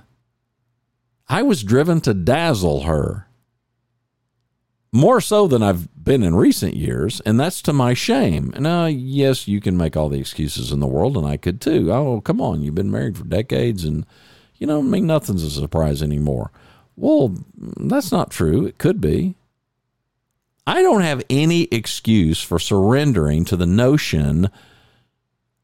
I 1.28 1.42
was 1.42 1.64
driven 1.64 2.00
to 2.02 2.14
dazzle 2.14 2.82
her 2.82 3.26
more 4.92 5.20
so 5.20 5.48
than 5.48 5.60
I've 5.60 5.88
been 6.04 6.22
in 6.22 6.36
recent 6.36 6.74
years, 6.74 7.20
and 7.22 7.40
that's 7.40 7.60
to 7.62 7.72
my 7.72 7.94
shame. 7.94 8.52
And 8.54 8.64
uh, 8.64 8.88
yes, 8.92 9.48
you 9.48 9.60
can 9.60 9.76
make 9.76 9.96
all 9.96 10.08
the 10.08 10.20
excuses 10.20 10.70
in 10.70 10.78
the 10.78 10.86
world, 10.86 11.16
and 11.16 11.26
I 11.26 11.36
could 11.36 11.60
too. 11.60 11.92
Oh, 11.92 12.20
come 12.20 12.40
on, 12.40 12.62
you've 12.62 12.76
been 12.76 12.92
married 12.92 13.18
for 13.18 13.24
decades, 13.24 13.84
and 13.84 14.06
you 14.56 14.68
know, 14.68 14.78
I 14.78 14.82
mean, 14.82 15.06
nothing's 15.06 15.42
a 15.42 15.50
surprise 15.50 16.00
anymore. 16.00 16.52
Well, 16.96 17.36
that's 17.56 18.12
not 18.12 18.30
true. 18.30 18.66
It 18.66 18.78
could 18.78 19.00
be. 19.00 19.34
I 20.66 20.82
don't 20.82 21.02
have 21.02 21.22
any 21.28 21.64
excuse 21.64 22.42
for 22.42 22.58
surrendering 22.58 23.44
to 23.46 23.56
the 23.56 23.66
notion 23.66 24.50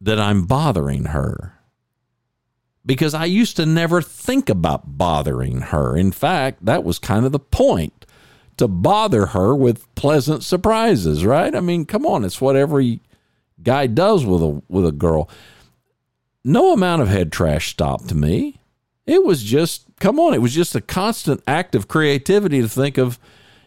that 0.01 0.21
I'm 0.21 0.45
bothering 0.45 1.07
her 1.07 1.55
because 2.85 3.15
I 3.15 3.27
used 3.27 3.57
to 3.57 3.67
never 3.67 4.03
think 4.03 4.49
about 4.49 4.99
bothering 4.99 5.61
her. 5.61 5.97
In 5.97 6.13
fact, 6.13 6.65
that 6.65 6.85
was 6.85 6.99
kind 6.99 7.27
of 7.27 7.33
the 7.33 7.39
point 7.39 8.07
to 8.57 8.69
bother 8.69 9.27
her 9.27 9.55
with 9.55 9.93
pleasant 9.95 10.43
surprises, 10.43 11.25
right? 11.25 11.55
I 11.55 11.61
mean, 11.61 11.87
come 11.87 12.05
on, 12.05 12.25
it's 12.25 12.41
what 12.41 12.57
every 12.57 13.01
guy 13.63 13.87
does 13.87 14.25
with 14.25 14.43
a 14.43 14.63
with 14.69 14.87
a 14.87 14.93
girl. 14.93 15.31
No 16.45 16.73
amount 16.73 17.03
of 17.03 17.09
head 17.09 17.33
trash 17.33 17.71
stopped 17.71 18.15
me. 18.15 18.61
It 19.07 19.25
was 19.25 19.43
just 19.43 19.85
come 19.99 20.19
on, 20.19 20.35
it 20.35 20.43
was 20.43 20.55
just 20.55 20.75
a 20.75 20.81
constant 20.81 21.43
act 21.47 21.75
of 21.75 21.89
creativity 21.89 22.61
to 22.61 22.69
think 22.69 22.99
of, 22.99 23.19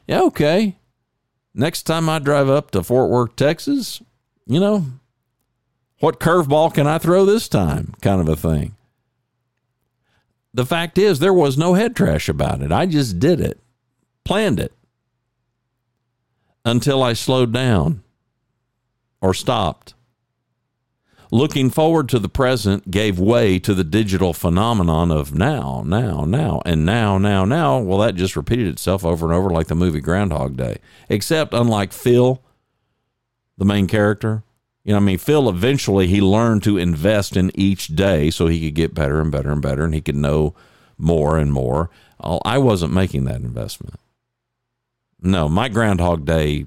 yeah, 0.08 0.22
okay. 0.24 0.78
Next 1.56 1.84
time 1.84 2.10
I 2.10 2.20
drive 2.20 2.50
up 2.50 2.72
to 2.72 2.84
Fort 2.84 3.10
Worth, 3.10 3.36
Texas, 3.36 4.02
you 4.46 4.60
know, 4.60 4.86
what 6.00 6.20
curveball 6.20 6.74
can 6.74 6.88
I 6.88 6.98
throw 6.98 7.26
this 7.26 7.48
time? 7.48 7.94
Kind 8.02 8.20
of 8.20 8.28
a 8.28 8.36
thing. 8.36 8.76
The 10.54 10.66
fact 10.66 10.98
is, 10.98 11.20
there 11.20 11.34
was 11.34 11.58
no 11.58 11.74
head 11.74 11.96
trash 11.96 12.30
about 12.30 12.62
it. 12.62 12.72
I 12.72 12.86
just 12.86 13.20
did 13.20 13.40
it, 13.40 13.60
planned 14.24 14.60
it 14.60 14.74
until 16.66 17.02
I 17.02 17.14
slowed 17.14 17.52
down 17.52 18.04
or 19.22 19.34
stopped. 19.34 19.94
Looking 21.34 21.72
forward 21.72 22.10
to 22.10 22.20
the 22.20 22.30
present 22.30 22.92
gave 22.92 23.20
way 23.20 23.58
to 23.58 23.74
the 23.74 23.84
digital 23.84 24.34
phenomenon 24.34 25.10
of 25.10 25.34
now, 25.34 25.82
now, 25.84 26.26
now, 26.26 26.62
and 26.64 26.86
now, 26.86 27.18
now, 27.18 27.44
now. 27.44 27.80
Well, 27.80 27.98
that 27.98 28.14
just 28.14 28.36
repeated 28.36 28.68
itself 28.68 29.04
over 29.04 29.26
and 29.26 29.34
over 29.34 29.50
like 29.50 29.66
the 29.66 29.74
movie 29.74 30.00
Groundhog 30.00 30.56
Day. 30.56 30.78
Except, 31.10 31.52
unlike 31.56 31.92
Phil, 31.92 32.40
the 33.58 33.66
main 33.66 33.88
character, 33.88 34.44
you 34.84 34.92
know, 34.92 34.98
I 34.98 35.00
mean, 35.00 35.18
Phil 35.18 35.50
eventually 35.50 36.06
he 36.06 36.22
learned 36.22 36.62
to 36.66 36.78
invest 36.78 37.36
in 37.36 37.50
each 37.56 37.88
day 37.88 38.30
so 38.30 38.46
he 38.46 38.64
could 38.64 38.76
get 38.76 38.94
better 38.94 39.20
and 39.20 39.32
better 39.32 39.52
and 39.52 39.60
better 39.60 39.86
and 39.86 39.96
he 39.96 40.02
could 40.02 40.16
know 40.16 40.54
more 41.00 41.40
and 41.40 41.52
more. 41.52 41.90
Oh, 42.20 42.42
I 42.46 42.60
wasn't 42.60 42.94
making 42.94 43.24
that 43.24 43.42
investment. 43.42 43.96
No, 45.20 45.50
my 45.50 45.68
Groundhog 45.68 46.26
Day 46.26 46.66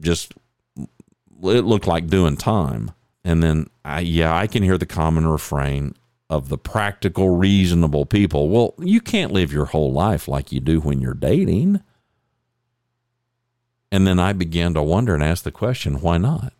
just 0.00 0.32
it 0.78 1.66
looked 1.66 1.86
like 1.86 2.06
doing 2.06 2.38
time. 2.38 2.92
And 3.26 3.42
then, 3.42 3.68
I, 3.84 4.00
yeah, 4.00 4.36
I 4.36 4.46
can 4.46 4.62
hear 4.62 4.78
the 4.78 4.86
common 4.86 5.26
refrain 5.26 5.96
of 6.30 6.48
the 6.48 6.56
practical, 6.56 7.30
reasonable 7.30 8.06
people. 8.06 8.48
Well, 8.48 8.74
you 8.78 9.00
can't 9.00 9.32
live 9.32 9.52
your 9.52 9.64
whole 9.64 9.92
life 9.92 10.28
like 10.28 10.52
you 10.52 10.60
do 10.60 10.78
when 10.78 11.00
you're 11.00 11.12
dating. 11.12 11.82
And 13.90 14.06
then 14.06 14.20
I 14.20 14.32
began 14.32 14.74
to 14.74 14.82
wonder 14.82 15.12
and 15.12 15.24
ask 15.24 15.42
the 15.42 15.50
question, 15.50 16.00
why 16.00 16.18
not? 16.18 16.52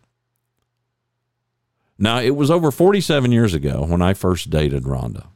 Now, 1.97 2.19
it 2.19 2.35
was 2.35 2.51
over 2.51 2.69
47 2.69 3.31
years 3.31 3.53
ago 3.53 3.85
when 3.85 4.01
I 4.01 4.13
first 4.13 4.49
dated 4.49 4.83
Rhonda. 4.83 5.27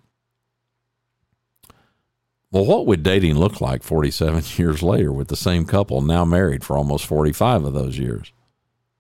Well, 2.52 2.66
what 2.66 2.86
would 2.88 3.04
dating 3.04 3.36
look 3.36 3.62
like 3.62 3.84
47 3.84 4.44
years 4.58 4.84
later 4.84 5.14
with 5.14 5.30
the 5.30 5.38
same 5.38 5.64
couple 5.64 6.02
now 6.02 6.26
married 6.26 6.66
for 6.66 6.76
almost 6.76 7.06
45 7.06 7.64
of 7.64 7.74
those 7.74 7.98
years? 7.98 8.34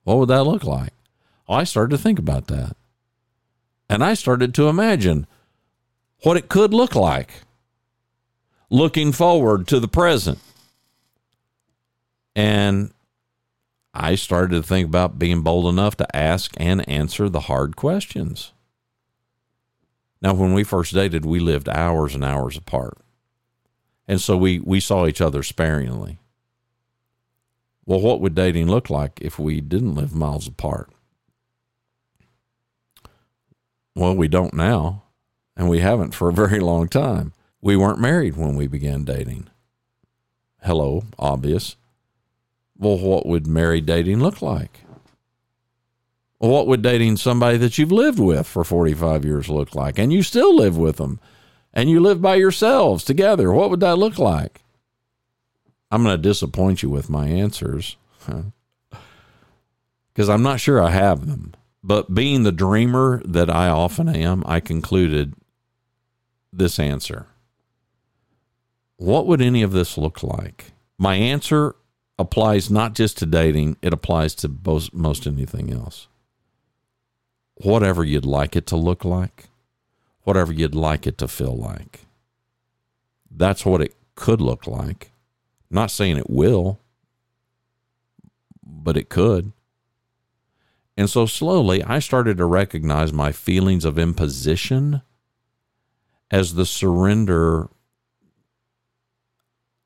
What 0.06 0.17
would 0.17 0.30
that 0.30 0.46
look 0.46 0.63
like? 0.63 0.94
I 1.47 1.63
started 1.63 1.95
to 1.95 2.01
think 2.01 2.19
about 2.19 2.47
that. 2.47 2.75
And 3.89 4.04
I 4.04 4.13
started 4.13 4.54
to 4.56 4.69
imagine 4.69 5.27
what 6.23 6.38
it 6.38 6.49
could 6.49 6.73
look 6.73 6.95
like 6.95 7.30
looking 8.69 9.12
forward 9.12 9.67
to 9.67 9.80
the 9.80 9.88
present. 9.88 10.39
And 12.36 12.93
I 13.93 14.15
started 14.15 14.56
to 14.56 14.63
think 14.63 14.88
about 14.88 15.19
being 15.19 15.41
bold 15.41 15.65
enough 15.65 15.97
to 15.97 16.15
ask 16.15 16.54
and 16.58 16.88
answer 16.88 17.27
the 17.27 17.41
hard 17.41 17.75
questions. 17.75 18.54
Now, 20.21 20.34
when 20.34 20.54
we 20.54 20.63
first 20.63 20.93
dated, 20.93 21.25
we 21.25 21.39
lived 21.39 21.67
hours 21.67 22.15
and 22.15 22.23
hours 22.23 22.56
apart 22.56 22.97
and 24.12 24.19
so 24.19 24.36
we 24.36 24.60
we 24.60 24.82
saw 24.82 25.08
each 25.08 25.21
other 25.21 25.41
sparingly. 25.41 26.19
Well, 27.86 28.01
what 28.01 28.19
would 28.19 28.36
dating 28.36 28.67
look 28.67 28.89
like 28.89 29.19
if 29.21 29.39
we 29.39 29.62
didn't 29.62 29.95
live 29.95 30.13
miles 30.13 30.47
apart? 30.47 30.89
Well, 33.95 34.15
we 34.15 34.27
don't 34.27 34.54
now, 34.54 35.04
and 35.56 35.69
we 35.69 35.80
haven't 35.80 36.13
for 36.13 36.30
a 36.30 36.34
very 36.34 36.60
long 36.60 36.88
time. 36.88 37.34
We 37.62 37.75
weren't 37.75 37.99
married 37.99 38.38
when 38.38 38.56
we 38.56 38.67
began 38.67 39.04
dating. 39.04 39.49
Hello, 40.63 41.04
obvious. 41.19 41.75
Well, 42.77 42.97
what 42.97 43.25
would 43.25 43.45
married 43.47 43.86
dating 43.86 44.19
look 44.21 44.41
like? 44.41 44.82
Well, 46.39 46.51
what 46.51 46.65
would 46.67 46.82
dating 46.82 47.17
somebody 47.17 47.58
that 47.58 47.77
you've 47.77 47.91
lived 47.91 48.19
with 48.19 48.47
for 48.47 48.63
45 48.63 49.23
years 49.25 49.49
look 49.49 49.75
like? 49.75 49.99
And 49.99 50.12
you 50.12 50.23
still 50.23 50.56
live 50.56 50.75
with 50.77 50.97
them 50.97 51.19
and 51.73 51.89
you 51.89 51.99
live 51.99 52.21
by 52.21 52.36
yourselves 52.36 53.04
together, 53.04 53.51
what 53.51 53.69
would 53.69 53.80
that 53.82 53.97
look 53.97 54.17
like? 54.17 54.63
I'm 55.91 56.04
going 56.04 56.15
to 56.15 56.21
disappoint 56.21 56.82
you 56.82 56.89
with 56.89 57.10
my 57.10 57.27
answers 57.27 57.97
because 60.13 60.30
I'm 60.30 60.41
not 60.41 60.60
sure 60.60 60.82
I 60.82 60.89
have 60.91 61.27
them. 61.27 61.54
But 61.84 62.13
being 62.13 62.44
the 62.44 62.52
dreamer 62.52 63.22
that 63.26 63.50
I 63.50 63.67
often 63.67 64.08
am, 64.08 64.44
I 64.46 64.60
concluded 64.60 65.34
this 66.54 66.78
answer. 66.80 67.28
What 68.98 69.26
would 69.26 69.41
any 69.41 69.63
of 69.63 69.72
this 69.72 69.98
look 69.98 70.22
like? 70.22 70.74
My 70.98 71.15
answer 71.15 71.76
applies 72.20 72.70
not 72.70 72.94
just 72.94 73.17
to 73.17 73.26
dating, 73.26 73.78
it 73.82 73.94
applies 73.94 74.36
to 74.36 74.52
most, 74.94 75.26
anything 75.26 75.74
else. 75.74 76.08
Whatever 77.56 78.04
you'd 78.04 78.26
like 78.26 78.56
it 78.56 78.67
to 78.67 78.76
look 78.76 79.04
like 79.04 79.48
whatever 80.24 80.54
you'd 80.54 80.76
like 80.76 81.08
it 81.08 81.17
to 81.17 81.28
feel 81.28 81.56
like. 81.56 82.06
That's 83.30 83.65
what 83.65 83.82
it 83.82 83.96
could 84.15 84.41
look 84.41 84.67
like. 84.67 85.12
I'm 85.70 85.76
not 85.76 85.91
saying 85.91 86.17
it 86.17 86.30
will, 86.30 86.80
but 88.63 88.98
it 88.98 89.10
could. 89.10 89.52
And 91.02 91.10
so 91.10 91.26
slowly 91.26 91.84
I 91.84 91.98
started 91.98 92.38
to 92.38 92.46
recognize 92.46 93.12
my 93.12 93.32
feelings 93.32 93.86
of 93.86 93.98
imposition 93.98 95.02
as 96.30 96.54
the 96.54 96.64
surrender 96.64 97.72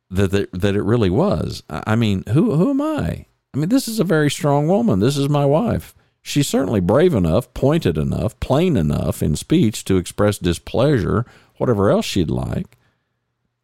that 0.10 0.32
that, 0.32 0.52
that 0.52 0.76
it 0.76 0.82
really 0.82 1.10
was. 1.10 1.64
I 1.70 1.96
mean, 1.96 2.26
who 2.34 2.58
who 2.58 2.72
am 2.72 2.82
I? 2.82 3.28
I 3.54 3.58
mean, 3.58 3.70
this 3.70 3.88
is 3.88 4.02
a 4.02 4.04
very 4.04 4.30
strong 4.30 4.68
woman. 4.68 5.00
This 5.00 5.16
is 5.16 5.30
my 5.30 5.46
wife. 5.46 5.96
She's 6.22 6.50
certainly 6.50 6.82
brave 6.82 7.14
enough, 7.14 7.54
pointed 7.54 7.98
enough, 7.98 8.38
plain 8.42 8.76
enough 8.76 9.24
in 9.24 9.38
speech 9.38 9.86
to 9.86 9.96
express 9.96 10.38
displeasure, 10.38 11.26
whatever 11.56 11.90
else 11.90 12.04
she'd 12.04 12.30
like. 12.30 12.78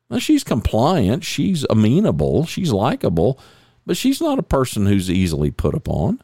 Now, 0.09 0.19
she's 0.19 0.45
compliant, 0.45 1.25
she's 1.25 1.65
amenable, 1.69 2.45
she's 2.45 2.71
likable, 2.71 3.37
but 3.85 3.97
she's 3.97 4.21
not 4.21 4.39
a 4.39 4.53
person 4.57 4.85
who's 4.85 5.11
easily 5.11 5.51
put 5.51 5.75
upon. 5.75 6.21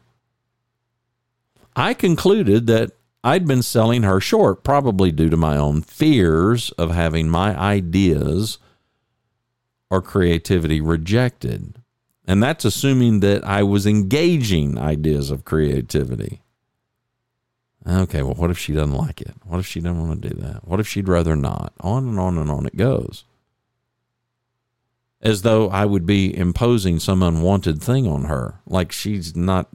I 1.78 1.94
concluded 1.94 2.66
that 2.66 2.90
I'd 3.22 3.46
been 3.46 3.62
selling 3.62 4.02
her 4.02 4.20
short, 4.20 4.64
probably 4.64 5.12
due 5.12 5.30
to 5.30 5.36
my 5.36 5.56
own 5.56 5.82
fears 5.82 6.70
of 6.72 6.90
having 6.90 7.28
my 7.28 7.56
ideas 7.56 8.58
or 9.88 10.02
creativity 10.02 10.80
rejected. 10.80 11.80
And 12.26 12.42
that's 12.42 12.64
assuming 12.64 13.20
that 13.20 13.44
I 13.44 13.62
was 13.62 13.86
engaging 13.86 14.76
ideas 14.76 15.30
of 15.30 15.44
creativity. 15.44 16.42
Okay, 17.86 18.22
well, 18.22 18.34
what 18.34 18.50
if 18.50 18.58
she 18.58 18.72
doesn't 18.72 18.96
like 18.96 19.20
it? 19.20 19.34
What 19.44 19.60
if 19.60 19.66
she 19.66 19.80
doesn't 19.80 20.06
want 20.06 20.20
to 20.20 20.28
do 20.30 20.34
that? 20.42 20.66
What 20.66 20.80
if 20.80 20.88
she'd 20.88 21.08
rather 21.08 21.36
not? 21.36 21.72
On 21.80 22.08
and 22.08 22.18
on 22.18 22.38
and 22.38 22.50
on 22.50 22.66
it 22.66 22.76
goes. 22.76 23.24
As 25.22 25.42
though 25.42 25.70
I 25.70 25.84
would 25.84 26.06
be 26.06 26.36
imposing 26.36 26.98
some 26.98 27.22
unwanted 27.22 27.80
thing 27.80 28.06
on 28.06 28.24
her, 28.24 28.60
like 28.66 28.90
she's 28.90 29.36
not 29.36 29.68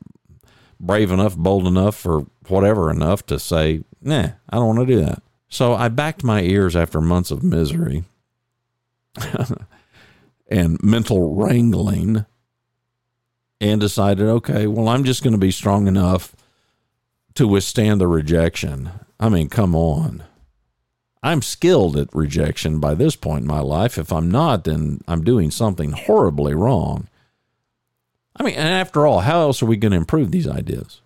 brave 0.80 1.12
enough, 1.12 1.36
bold 1.36 1.68
enough, 1.68 2.06
or 2.06 2.28
whatever 2.48 2.90
enough 2.90 3.26
to 3.28 3.40
say, 3.40 3.84
nah, 4.02 4.30
I 4.50 4.56
don't 4.56 4.76
want 4.76 4.88
to 4.88 4.96
do 4.96 5.04
that. 5.04 5.22
So 5.50 5.74
I 5.74 5.88
backed 5.90 6.24
my 6.24 6.42
ears 6.42 6.76
after 6.76 7.00
months 7.00 7.32
of 7.32 7.44
misery 7.44 8.04
and 10.48 10.84
mental 10.84 11.36
wrangling 11.36 12.26
and 13.62 13.80
decided, 13.80 14.26
okay, 14.26 14.68
well, 14.68 14.90
I'm 14.90 15.04
just 15.04 15.24
going 15.24 15.34
to 15.34 15.40
be 15.40 15.52
strong 15.52 15.88
enough 15.88 16.36
to 17.36 17.48
withstand 17.48 18.02
the 18.02 18.08
rejection. 18.08 18.90
I 19.20 19.30
mean, 19.30 19.50
come 19.50 19.76
on. 19.76 20.24
I'm 21.22 21.42
skilled 21.42 21.96
at 21.96 22.14
rejection 22.14 22.80
by 22.80 22.96
this 22.96 23.16
point 23.16 23.44
in 23.44 23.48
my 23.48 23.62
life. 23.62 23.98
If 23.98 24.12
I'm 24.12 24.30
not, 24.30 24.66
then 24.66 25.00
I'm 25.08 25.24
doing 25.24 25.52
something 25.52 25.94
horribly 25.94 26.54
wrong. 26.54 27.08
I 28.36 28.43
mean, 28.43 28.56
and 28.56 28.67
after 28.67 29.06
all, 29.06 29.19
how 29.19 29.41
else 29.41 29.62
are 29.62 29.67
we 29.67 29.78
going 29.78 29.91
to 29.91 29.98
improve 29.98 30.32
these 30.32 30.48
ideas? 30.48 31.02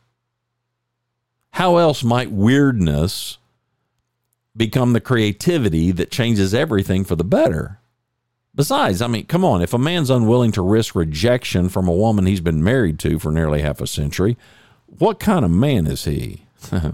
How 1.52 1.78
else 1.78 2.04
might 2.04 2.32
weirdness 2.32 3.38
become 4.56 4.94
the 4.94 5.02
creativity 5.02 5.92
that 5.92 6.12
changes 6.12 6.54
everything 6.54 7.04
for 7.04 7.16
the 7.16 7.24
better? 7.24 7.80
Besides, 8.56 9.02
I 9.02 9.08
mean, 9.08 9.26
come 9.28 9.46
on, 9.46 9.62
if 9.62 9.74
a 9.74 9.78
man's 9.78 10.10
unwilling 10.10 10.52
to 10.54 10.62
risk 10.64 10.96
rejection 10.96 11.70
from 11.70 11.88
a 11.88 11.94
woman 11.94 12.26
he's 12.26 12.42
been 12.42 12.64
married 12.64 12.98
to 13.00 13.20
for 13.20 13.32
nearly 13.32 13.62
half 13.62 13.82
a 13.82 13.88
century, 13.88 14.36
what 14.88 15.20
kind 15.20 15.46
of 15.46 15.52
man 15.52 15.86
is 15.86 16.06
he? 16.06 16.46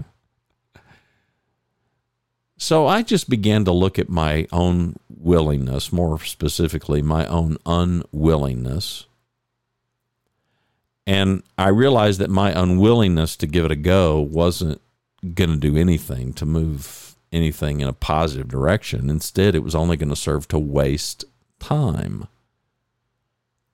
so 2.58 2.86
I 2.86 3.02
just 3.02 3.30
began 3.30 3.64
to 3.64 3.72
look 3.72 3.98
at 3.98 4.10
my 4.10 4.46
own 4.52 4.96
willingness, 5.08 5.90
more 5.90 6.18
specifically, 6.20 7.00
my 7.00 7.26
own 7.26 7.56
unwillingness. 7.64 9.06
And 11.06 11.42
I 11.58 11.68
realized 11.68 12.20
that 12.20 12.30
my 12.30 12.50
unwillingness 12.50 13.36
to 13.36 13.46
give 13.46 13.64
it 13.64 13.70
a 13.70 13.76
go 13.76 14.20
wasn't 14.20 14.80
going 15.34 15.50
to 15.50 15.56
do 15.56 15.76
anything 15.76 16.32
to 16.34 16.46
move 16.46 17.16
anything 17.32 17.80
in 17.80 17.88
a 17.88 17.92
positive 17.92 18.48
direction. 18.48 19.10
Instead, 19.10 19.54
it 19.54 19.62
was 19.62 19.74
only 19.74 19.96
going 19.96 20.08
to 20.08 20.16
serve 20.16 20.48
to 20.48 20.58
waste 20.58 21.24
time, 21.58 22.26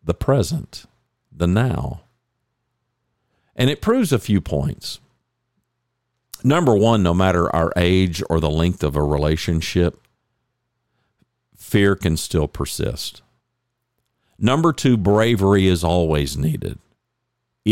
the 0.03 0.15
present, 0.15 0.87
the 1.31 1.47
now. 1.47 2.03
And 3.55 3.69
it 3.69 3.83
proves 3.83 4.13
a 4.13 4.19
few 4.19 4.41
points. 4.41 5.01
Number 6.43 6.75
one, 6.75 7.03
no 7.03 7.13
matter 7.13 7.55
our 7.55 7.73
age 7.77 8.23
or 8.31 8.41
the 8.41 8.51
length 8.51 8.83
of 8.83 8.97
a 8.97 9.03
relationship, 9.03 10.01
fear 11.55 11.95
can 11.95 12.17
still 12.17 12.49
persist. 12.49 13.21
Number 14.39 14.73
two, 14.73 14.97
bravery 14.97 15.67
is 15.67 15.85
always 15.85 16.37
needed. 16.37 16.79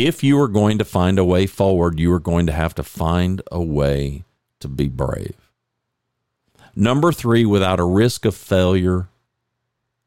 If 0.00 0.22
you 0.22 0.40
are 0.40 0.46
going 0.46 0.78
to 0.78 0.84
find 0.84 1.18
a 1.18 1.24
way 1.24 1.48
forward, 1.48 1.98
you 1.98 2.12
are 2.12 2.20
going 2.20 2.46
to 2.46 2.52
have 2.52 2.72
to 2.76 2.84
find 2.84 3.42
a 3.50 3.60
way 3.60 4.22
to 4.60 4.68
be 4.68 4.86
brave. 4.86 5.34
Number 6.76 7.10
three, 7.10 7.44
without 7.44 7.80
a 7.80 7.84
risk 7.84 8.24
of 8.24 8.36
failure, 8.36 9.08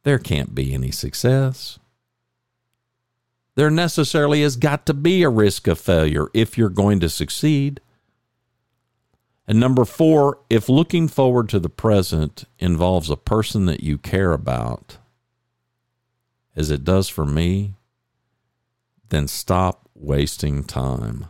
there 0.04 0.18
can't 0.18 0.56
be 0.56 0.74
any 0.74 0.92
success. 0.92 1.78
There 3.56 3.70
necessarily 3.70 4.44
has 4.44 4.56
got 4.56 4.86
to 4.86 4.94
be 4.94 5.24
a 5.24 5.30
risk 5.30 5.68
of 5.68 5.78
failure 5.78 6.30
if 6.34 6.58
you're 6.58 6.70
going 6.70 7.02
to 7.02 7.10
succeed. 7.10 7.82
And 9.46 9.60
number 9.60 9.84
four, 9.84 10.40
if 10.50 10.70
looking 10.70 11.10
forward 11.10 11.50
to 11.50 11.60
the 11.60 11.68
present 11.68 12.46
involves 12.60 13.10
a 13.10 13.18
person 13.18 13.66
that 13.66 13.84
you 13.84 13.98
care 13.98 14.32
about, 14.32 15.00
as 16.56 16.72
it 16.72 16.86
does 16.86 17.10
for 17.10 17.26
me, 17.26 17.74
then 19.12 19.28
stop 19.28 19.88
wasting 19.94 20.64
time. 20.64 21.28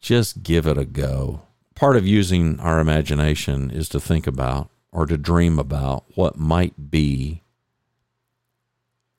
Just 0.00 0.42
give 0.42 0.66
it 0.66 0.76
a 0.76 0.84
go. 0.84 1.42
Part 1.74 1.96
of 1.96 2.06
using 2.06 2.60
our 2.60 2.78
imagination 2.78 3.70
is 3.70 3.88
to 3.90 4.00
think 4.00 4.26
about 4.26 4.70
or 4.92 5.06
to 5.06 5.16
dream 5.16 5.58
about 5.58 6.04
what 6.14 6.38
might 6.38 6.90
be 6.90 7.42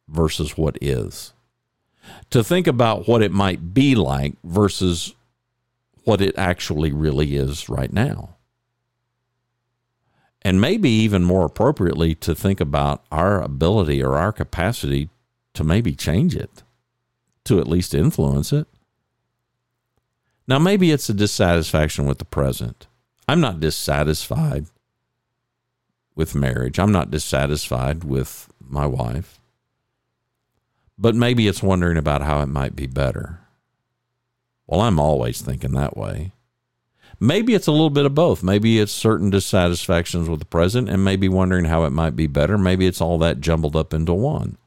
versus 0.08 0.58
what 0.58 0.78
is. 0.82 1.34
To 2.30 2.44
think 2.44 2.68
about 2.68 3.08
what 3.08 3.22
it 3.22 3.32
might 3.32 3.74
be 3.74 3.96
like 3.96 4.36
versus 4.44 5.14
what 6.04 6.22
it 6.22 6.38
actually 6.38 6.92
really 6.92 7.36
is 7.36 7.68
right 7.68 7.92
now. 7.92 8.36
And 10.42 10.62
maybe 10.62 10.90
even 10.90 11.24
more 11.26 11.46
appropriately, 11.46 12.16
to 12.16 12.34
think 12.34 12.62
about 12.62 13.04
our 13.12 13.42
ability 13.42 14.02
or 14.02 14.16
our 14.16 14.32
capacity 14.32 15.10
to 15.54 15.64
maybe 15.66 15.94
change 15.94 16.36
it, 16.36 16.64
to 17.48 17.60
at 17.60 17.68
least 17.68 17.94
influence 17.94 18.54
it. 18.54 18.68
Now, 20.48 20.60
maybe 20.60 20.92
it's 20.92 21.10
a 21.10 21.14
dissatisfaction 21.14 22.06
with 22.06 22.20
the 22.20 22.26
present. 22.26 22.88
I'm 23.28 23.42
not 23.42 23.60
dissatisfied 23.60 24.68
with 26.16 26.36
marriage. 26.36 26.80
I'm 26.80 26.92
not 26.92 27.12
dissatisfied 27.12 28.04
with 28.04 28.50
my 28.60 28.86
wife 28.86 29.40
but 30.98 31.16
maybe 31.16 31.48
it's 31.48 31.62
wondering 31.62 31.98
about 31.98 32.22
how 32.22 32.42
it 32.42 32.48
might 32.48 32.76
be 32.76 32.88
better. 32.88 33.40
Well, 34.66 34.82
I'm 34.82 35.00
always 35.00 35.42
thinking 35.42 35.72
that 35.74 35.96
way. 35.96 36.34
Maybe 37.20 37.54
it's 37.54 37.68
a 37.68 37.72
little 37.72 37.90
bit 37.90 38.06
of 38.06 38.16
both. 38.16 38.44
Maybe 38.44 38.80
it's 38.80 38.92
certain 38.92 39.30
dissatisfactions 39.30 40.28
with 40.28 40.40
the 40.40 40.46
present 40.46 40.90
and 40.90 41.04
maybe 41.04 41.30
wondering 41.30 41.66
how 41.66 41.86
it 41.86 41.92
might 41.92 42.16
be 42.16 42.28
better. 42.28 42.58
Maybe 42.58 42.86
it's 42.86 43.02
all 43.02 43.18
that 43.20 43.42
jumbled 43.42 43.76
up 43.76 43.94
into 43.94 44.14
one. 44.14 44.58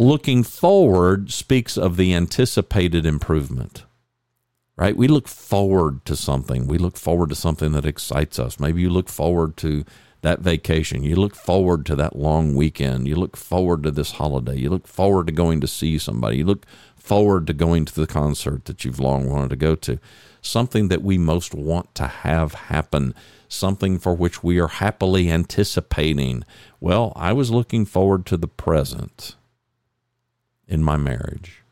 Looking 0.00 0.44
forward 0.44 1.32
speaks 1.32 1.76
of 1.76 1.96
the 1.96 2.14
anticipated 2.14 3.04
improvement, 3.04 3.84
right? 4.76 4.96
We 4.96 5.08
look 5.08 5.26
forward 5.26 6.04
to 6.04 6.14
something. 6.14 6.68
We 6.68 6.78
look 6.78 6.96
forward 6.96 7.30
to 7.30 7.34
something 7.34 7.72
that 7.72 7.84
excites 7.84 8.38
us. 8.38 8.60
Maybe 8.60 8.80
you 8.80 8.90
look 8.90 9.08
forward 9.08 9.56
to 9.56 9.84
that 10.22 10.38
vacation. 10.38 11.02
You 11.02 11.16
look 11.16 11.34
forward 11.34 11.84
to 11.86 11.96
that 11.96 12.14
long 12.14 12.54
weekend. 12.54 13.08
You 13.08 13.16
look 13.16 13.36
forward 13.36 13.82
to 13.82 13.90
this 13.90 14.12
holiday. 14.12 14.56
You 14.56 14.70
look 14.70 14.86
forward 14.86 15.26
to 15.26 15.32
going 15.32 15.60
to 15.62 15.66
see 15.66 15.98
somebody. 15.98 16.36
You 16.36 16.44
look 16.44 16.64
forward 16.94 17.48
to 17.48 17.52
going 17.52 17.84
to 17.86 17.94
the 17.96 18.06
concert 18.06 18.66
that 18.66 18.84
you've 18.84 19.00
long 19.00 19.28
wanted 19.28 19.50
to 19.50 19.56
go 19.56 19.74
to. 19.74 19.98
Something 20.40 20.86
that 20.86 21.02
we 21.02 21.18
most 21.18 21.56
want 21.56 21.92
to 21.96 22.06
have 22.06 22.54
happen, 22.54 23.14
something 23.48 23.98
for 23.98 24.14
which 24.14 24.44
we 24.44 24.60
are 24.60 24.68
happily 24.68 25.28
anticipating. 25.28 26.44
Well, 26.78 27.12
I 27.16 27.32
was 27.32 27.50
looking 27.50 27.84
forward 27.84 28.26
to 28.26 28.36
the 28.36 28.46
present 28.46 29.34
in 30.68 30.82
my 30.82 30.96
marriage. 30.96 31.62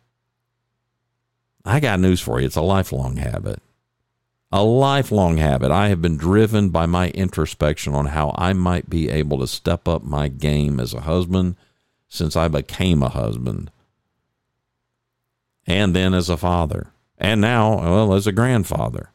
I 1.64 1.80
got 1.80 2.00
news 2.00 2.20
for 2.20 2.40
you. 2.40 2.46
It's 2.46 2.56
a 2.56 2.62
lifelong 2.62 3.16
habit 3.16 3.60
a 4.52 4.62
lifelong 4.62 5.38
habit. 5.38 5.70
I 5.70 5.88
have 5.88 6.00
been 6.00 6.16
driven 6.16 6.70
by 6.70 6.86
my 6.86 7.10
introspection 7.10 7.94
on 7.94 8.06
how 8.06 8.34
I 8.38 8.52
might 8.52 8.88
be 8.88 9.10
able 9.10 9.38
to 9.40 9.46
step 9.46 9.88
up 9.88 10.02
my 10.02 10.28
game 10.28 10.78
as 10.78 10.94
a 10.94 11.02
husband 11.02 11.56
since 12.08 12.36
I 12.36 12.48
became 12.48 13.02
a 13.02 13.08
husband, 13.08 13.70
and 15.66 15.94
then 15.94 16.14
as 16.14 16.30
a 16.30 16.36
father, 16.36 16.92
and 17.18 17.40
now, 17.40 17.78
well, 17.78 18.14
as 18.14 18.28
a 18.28 18.32
grandfather. 18.32 19.10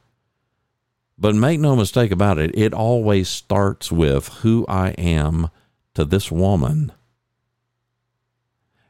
But 1.17 1.35
make 1.35 1.59
no 1.59 1.75
mistake 1.75 2.11
about 2.11 2.37
it, 2.37 2.51
it 2.53 2.73
always 2.73 3.29
starts 3.29 3.91
with 3.91 4.27
who 4.27 4.65
I 4.67 4.89
am 4.91 5.49
to 5.93 6.03
this 6.03 6.29
woman. 6.31 6.91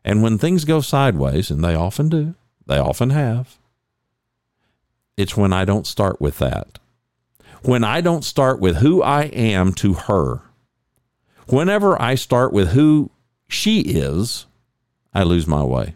And 0.04 0.24
when 0.24 0.38
things 0.38 0.66
go 0.66 0.82
sideways, 0.82 1.52
and 1.52 1.64
they 1.64 1.76
often 1.76 2.10
do, 2.10 2.36
they 2.66 2.78
often 2.78 3.12
have, 3.12 3.58
it's 5.18 5.38
when 5.38 5.54
I 5.54 5.66
don't 5.66 5.86
start 5.86 6.20
with 6.20 6.40
that. 6.40 6.80
When 7.64 7.84
I 7.84 8.02
don't 8.02 8.24
start 8.24 8.60
with 8.60 8.78
who 8.78 9.04
I 9.04 9.24
am 9.26 9.74
to 9.74 9.94
her. 9.94 10.42
Whenever 11.48 12.02
I 12.02 12.16
start 12.16 12.54
with 12.54 12.70
who 12.70 13.12
she 13.48 13.82
is, 13.82 14.48
I 15.14 15.24
lose 15.24 15.46
my 15.46 15.64
way. 15.64 15.96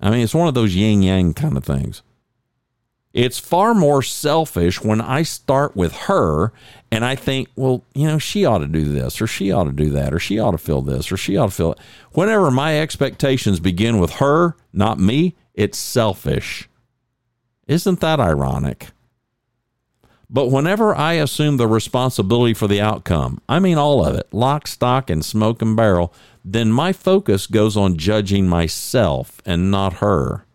I 0.00 0.10
mean, 0.10 0.20
it's 0.20 0.34
one 0.34 0.48
of 0.48 0.54
those 0.54 0.74
yin 0.74 1.02
yang 1.02 1.32
kind 1.32 1.56
of 1.56 1.64
things. 1.64 2.02
It's 3.12 3.38
far 3.38 3.74
more 3.74 4.02
selfish 4.02 4.82
when 4.82 5.00
I 5.00 5.22
start 5.22 5.76
with 5.76 5.92
her 5.92 6.52
and 6.90 7.04
I 7.04 7.14
think, 7.14 7.48
well, 7.56 7.84
you 7.94 8.06
know, 8.06 8.18
she 8.18 8.44
ought 8.46 8.58
to 8.58 8.66
do 8.66 8.84
this 8.84 9.20
or 9.20 9.26
she 9.26 9.52
ought 9.52 9.64
to 9.64 9.72
do 9.72 9.90
that 9.90 10.14
or 10.14 10.18
she 10.18 10.38
ought 10.38 10.52
to 10.52 10.58
feel 10.58 10.80
this 10.80 11.12
or 11.12 11.18
she 11.18 11.36
ought 11.36 11.46
to 11.46 11.52
feel 11.52 11.72
it. 11.72 11.78
Whenever 12.12 12.50
my 12.50 12.80
expectations 12.80 13.60
begin 13.60 13.98
with 13.98 14.12
her, 14.12 14.56
not 14.72 14.98
me, 14.98 15.36
it's 15.52 15.76
selfish. 15.76 16.68
Isn't 17.66 18.00
that 18.00 18.18
ironic? 18.18 18.88
But 20.30 20.50
whenever 20.50 20.94
I 20.94 21.14
assume 21.14 21.58
the 21.58 21.66
responsibility 21.66 22.54
for 22.54 22.66
the 22.66 22.80
outcome, 22.80 23.42
I 23.46 23.60
mean 23.60 23.76
all 23.76 24.04
of 24.04 24.14
it, 24.14 24.32
lock, 24.32 24.66
stock, 24.66 25.10
and 25.10 25.22
smoke 25.22 25.60
and 25.60 25.76
barrel, 25.76 26.14
then 26.42 26.72
my 26.72 26.94
focus 26.94 27.46
goes 27.46 27.76
on 27.76 27.98
judging 27.98 28.48
myself 28.48 29.42
and 29.44 29.70
not 29.70 29.94
her. 29.94 30.46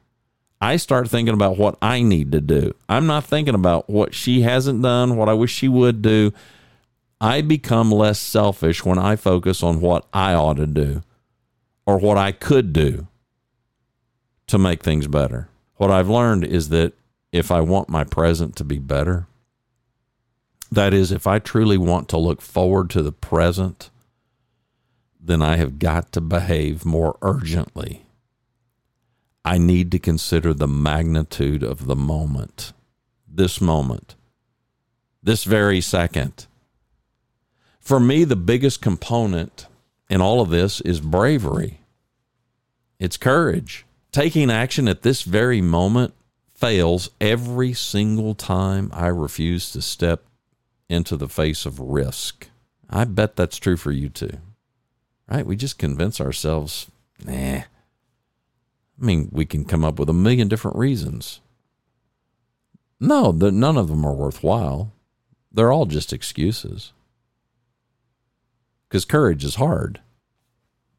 I 0.59 0.77
start 0.77 1.09
thinking 1.09 1.33
about 1.33 1.57
what 1.57 1.77
I 1.81 2.01
need 2.01 2.31
to 2.31 2.41
do. 2.41 2.73
I'm 2.89 3.05
not 3.05 3.25
thinking 3.25 3.53
about 3.53 3.89
what 3.89 4.13
she 4.13 4.41
hasn't 4.41 4.81
done, 4.81 5.15
what 5.15 5.29
I 5.29 5.33
wish 5.33 5.53
she 5.53 5.67
would 5.67 6.01
do. 6.01 6.33
I 7.21 7.41
become 7.41 7.91
less 7.91 8.19
selfish 8.19 8.83
when 8.83 8.97
I 8.97 9.15
focus 9.15 9.61
on 9.61 9.81
what 9.81 10.05
I 10.13 10.33
ought 10.33 10.57
to 10.57 10.67
do 10.67 11.03
or 11.85 11.99
what 11.99 12.17
I 12.17 12.31
could 12.31 12.73
do 12.73 13.07
to 14.47 14.57
make 14.57 14.83
things 14.83 15.07
better. 15.07 15.47
What 15.75 15.91
I've 15.91 16.09
learned 16.09 16.43
is 16.43 16.69
that 16.69 16.93
if 17.31 17.51
I 17.51 17.61
want 17.61 17.89
my 17.89 18.03
present 18.03 18.55
to 18.55 18.63
be 18.63 18.79
better, 18.79 19.27
that 20.71 20.93
is, 20.93 21.11
if 21.11 21.27
I 21.27 21.39
truly 21.39 21.77
want 21.77 22.09
to 22.09 22.17
look 22.17 22.41
forward 22.41 22.89
to 22.91 23.03
the 23.03 23.11
present, 23.11 23.89
then 25.19 25.41
I 25.41 25.57
have 25.57 25.79
got 25.79 26.11
to 26.13 26.21
behave 26.21 26.83
more 26.83 27.17
urgently 27.21 28.06
I 29.47 29.57
need 29.57 29.91
to 29.91 29.99
consider 29.99 30.53
the 30.53 30.67
magnitude 30.67 31.63
of 31.63 31.85
the 31.85 31.95
moment, 31.95 32.73
this 33.25 33.61
moment, 33.61 34.15
this 35.23 35.45
very 35.45 35.79
second. 35.79 36.47
For 37.79 37.97
me, 37.97 38.25
the 38.25 38.35
biggest 38.35 38.81
component 38.81 39.67
in 40.09 40.19
all 40.19 40.41
of 40.41 40.49
this 40.49 40.81
is 40.81 40.99
bravery, 40.99 41.79
it's 42.99 43.15
courage. 43.15 43.85
Taking 44.11 44.51
action 44.51 44.89
at 44.89 45.03
this 45.03 45.21
very 45.21 45.61
moment 45.61 46.13
fails 46.53 47.09
every 47.21 47.71
single 47.71 48.35
time 48.35 48.89
I 48.93 49.07
refuse 49.07 49.71
to 49.71 49.81
step 49.81 50.25
into 50.89 51.15
the 51.15 51.29
face 51.29 51.65
of 51.65 51.79
risk. 51.79 52.49
I 52.89 53.05
bet 53.05 53.37
that's 53.37 53.59
true 53.59 53.77
for 53.77 53.93
you 53.93 54.09
too. 54.09 54.39
Right? 55.29 55.45
We 55.45 55.55
just 55.55 55.79
convince 55.79 56.19
ourselves, 56.19 56.91
nah, 57.25 57.61
I 58.99 59.05
mean, 59.05 59.29
we 59.31 59.45
can 59.45 59.65
come 59.65 59.83
up 59.83 59.99
with 59.99 60.09
a 60.09 60.13
million 60.13 60.47
different 60.47 60.77
reasons. 60.77 61.39
No, 62.99 63.31
the, 63.31 63.51
none 63.51 63.77
of 63.77 63.89
them 63.89 64.05
are 64.05 64.13
worthwhile. 64.13 64.91
They're 65.51 65.71
all 65.71 65.85
just 65.85 66.13
excuses. 66.13 66.93
Because 68.87 69.05
courage 69.05 69.43
is 69.43 69.55
hard, 69.55 69.99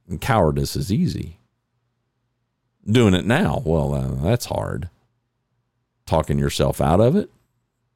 and 0.09 0.21
cowardice 0.21 0.77
is 0.77 0.93
easy. 0.93 1.39
Doing 2.87 3.15
it 3.15 3.27
now, 3.27 3.63
well, 3.65 3.95
uh, 3.95 4.15
that's 4.23 4.47
hard. 4.47 4.91
Talking 6.07 6.39
yourself 6.39 6.81
out 6.81 7.01
of 7.01 7.17
it, 7.17 7.31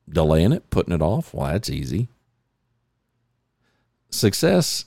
delaying 0.08 0.52
it, 0.52 0.68
putting 0.70 0.94
it 0.94 1.02
off, 1.02 1.32
well, 1.32 1.52
that's 1.52 1.70
easy. 1.70 2.08
Success 4.10 4.84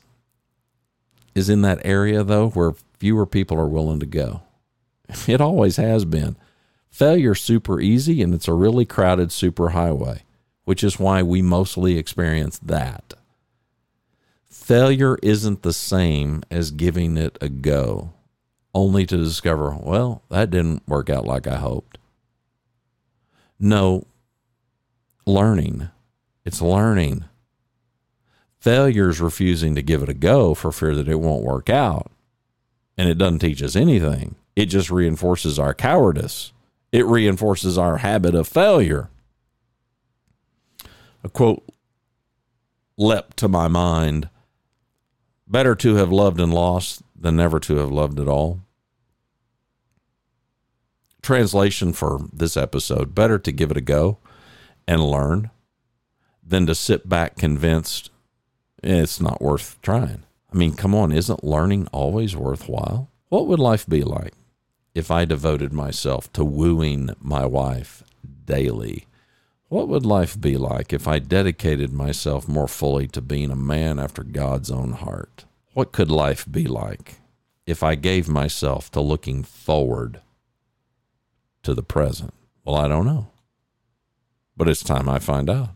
is 1.33 1.49
in 1.49 1.61
that 1.61 1.81
area, 1.83 2.23
though, 2.23 2.49
where 2.49 2.73
fewer 2.99 3.25
people 3.25 3.57
are 3.57 3.67
willing 3.67 3.99
to 3.99 4.05
go. 4.05 4.41
It 5.27 5.41
always 5.41 5.77
has 5.77 6.05
been. 6.05 6.35
Failure's 6.89 7.41
super 7.41 7.81
easy 7.81 8.21
and 8.21 8.33
it's 8.33 8.47
a 8.47 8.53
really 8.53 8.85
crowded 8.85 9.31
super 9.31 9.69
highway, 9.69 10.23
which 10.63 10.83
is 10.83 10.99
why 10.99 11.21
we 11.21 11.41
mostly 11.41 11.97
experience 11.97 12.57
that. 12.59 13.13
Failure 14.49 15.17
isn't 15.21 15.61
the 15.61 15.73
same 15.73 16.43
as 16.49 16.71
giving 16.71 17.17
it 17.17 17.37
a 17.41 17.49
go, 17.49 18.13
only 18.73 19.05
to 19.05 19.17
discover, 19.17 19.75
well, 19.75 20.23
that 20.29 20.49
didn't 20.49 20.87
work 20.87 21.09
out 21.09 21.25
like 21.25 21.47
I 21.47 21.57
hoped. 21.57 21.97
No, 23.59 24.07
learning. 25.25 25.89
It's 26.45 26.61
learning. 26.61 27.25
Failure's 28.57 29.21
refusing 29.21 29.75
to 29.75 29.81
give 29.83 30.01
it 30.01 30.09
a 30.09 30.13
go 30.13 30.53
for 30.53 30.71
fear 30.71 30.95
that 30.95 31.07
it 31.07 31.19
won't 31.19 31.43
work 31.43 31.69
out. 31.69 32.11
And 32.97 33.09
it 33.09 33.17
doesn't 33.17 33.39
teach 33.39 33.61
us 33.61 33.75
anything. 33.75 34.35
It 34.55 34.67
just 34.67 34.89
reinforces 34.89 35.59
our 35.59 35.73
cowardice. 35.73 36.53
It 36.91 37.05
reinforces 37.05 37.77
our 37.77 37.97
habit 37.97 38.35
of 38.35 38.47
failure. 38.47 39.09
A 41.23 41.29
quote 41.29 41.63
leapt 42.97 43.37
to 43.37 43.47
my 43.47 43.67
mind 43.67 44.29
Better 45.47 45.75
to 45.75 45.95
have 45.95 46.11
loved 46.11 46.39
and 46.39 46.53
lost 46.53 47.03
than 47.15 47.35
never 47.35 47.59
to 47.59 47.75
have 47.77 47.91
loved 47.91 48.19
at 48.19 48.27
all. 48.27 48.61
Translation 51.21 51.93
for 51.93 52.21
this 52.31 52.55
episode 52.55 53.13
Better 53.13 53.37
to 53.39 53.51
give 53.51 53.71
it 53.71 53.77
a 53.77 53.81
go 53.81 54.19
and 54.87 55.03
learn 55.03 55.51
than 56.43 56.65
to 56.67 56.75
sit 56.75 57.09
back 57.09 57.37
convinced 57.37 58.11
it's 58.81 59.19
not 59.19 59.41
worth 59.41 59.81
trying. 59.81 60.23
I 60.55 60.57
mean, 60.57 60.73
come 60.73 60.95
on, 60.95 61.11
isn't 61.11 61.43
learning 61.43 61.89
always 61.91 62.33
worthwhile? 62.33 63.11
What 63.27 63.45
would 63.47 63.59
life 63.59 63.85
be 63.85 64.03
like 64.03 64.33
if 64.93 65.11
I 65.11 65.25
devoted 65.25 65.73
myself 65.73 66.31
to 66.31 66.45
wooing 66.45 67.09
my 67.19 67.45
wife 67.45 68.03
daily? 68.45 69.05
What 69.67 69.89
would 69.89 70.05
life 70.05 70.39
be 70.39 70.55
like 70.55 70.93
if 70.93 71.09
I 71.09 71.19
dedicated 71.19 71.91
myself 71.91 72.47
more 72.47 72.69
fully 72.69 73.05
to 73.09 73.21
being 73.21 73.51
a 73.51 73.55
man 73.57 73.99
after 73.99 74.23
God's 74.23 74.71
own 74.71 74.93
heart? 74.93 75.43
What 75.73 75.91
could 75.91 76.09
life 76.09 76.49
be 76.49 76.67
like 76.67 77.15
if 77.65 77.83
I 77.83 77.95
gave 77.95 78.29
myself 78.29 78.89
to 78.91 79.01
looking 79.01 79.43
forward 79.43 80.21
to 81.63 81.73
the 81.73 81.83
present? 81.83 82.33
Well, 82.63 82.77
I 82.77 82.87
don't 82.87 83.05
know. 83.05 83.27
But 84.55 84.69
it's 84.69 84.83
time 84.83 85.09
I 85.09 85.19
find 85.19 85.49
out. 85.49 85.71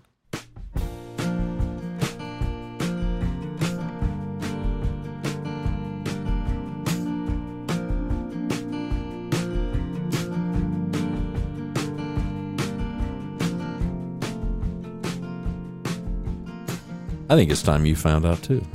I 17.30 17.36
think 17.36 17.52
it's 17.52 17.62
time 17.62 17.86
you 17.86 17.96
found 17.96 18.26
out 18.26 18.42
too. 18.42 18.66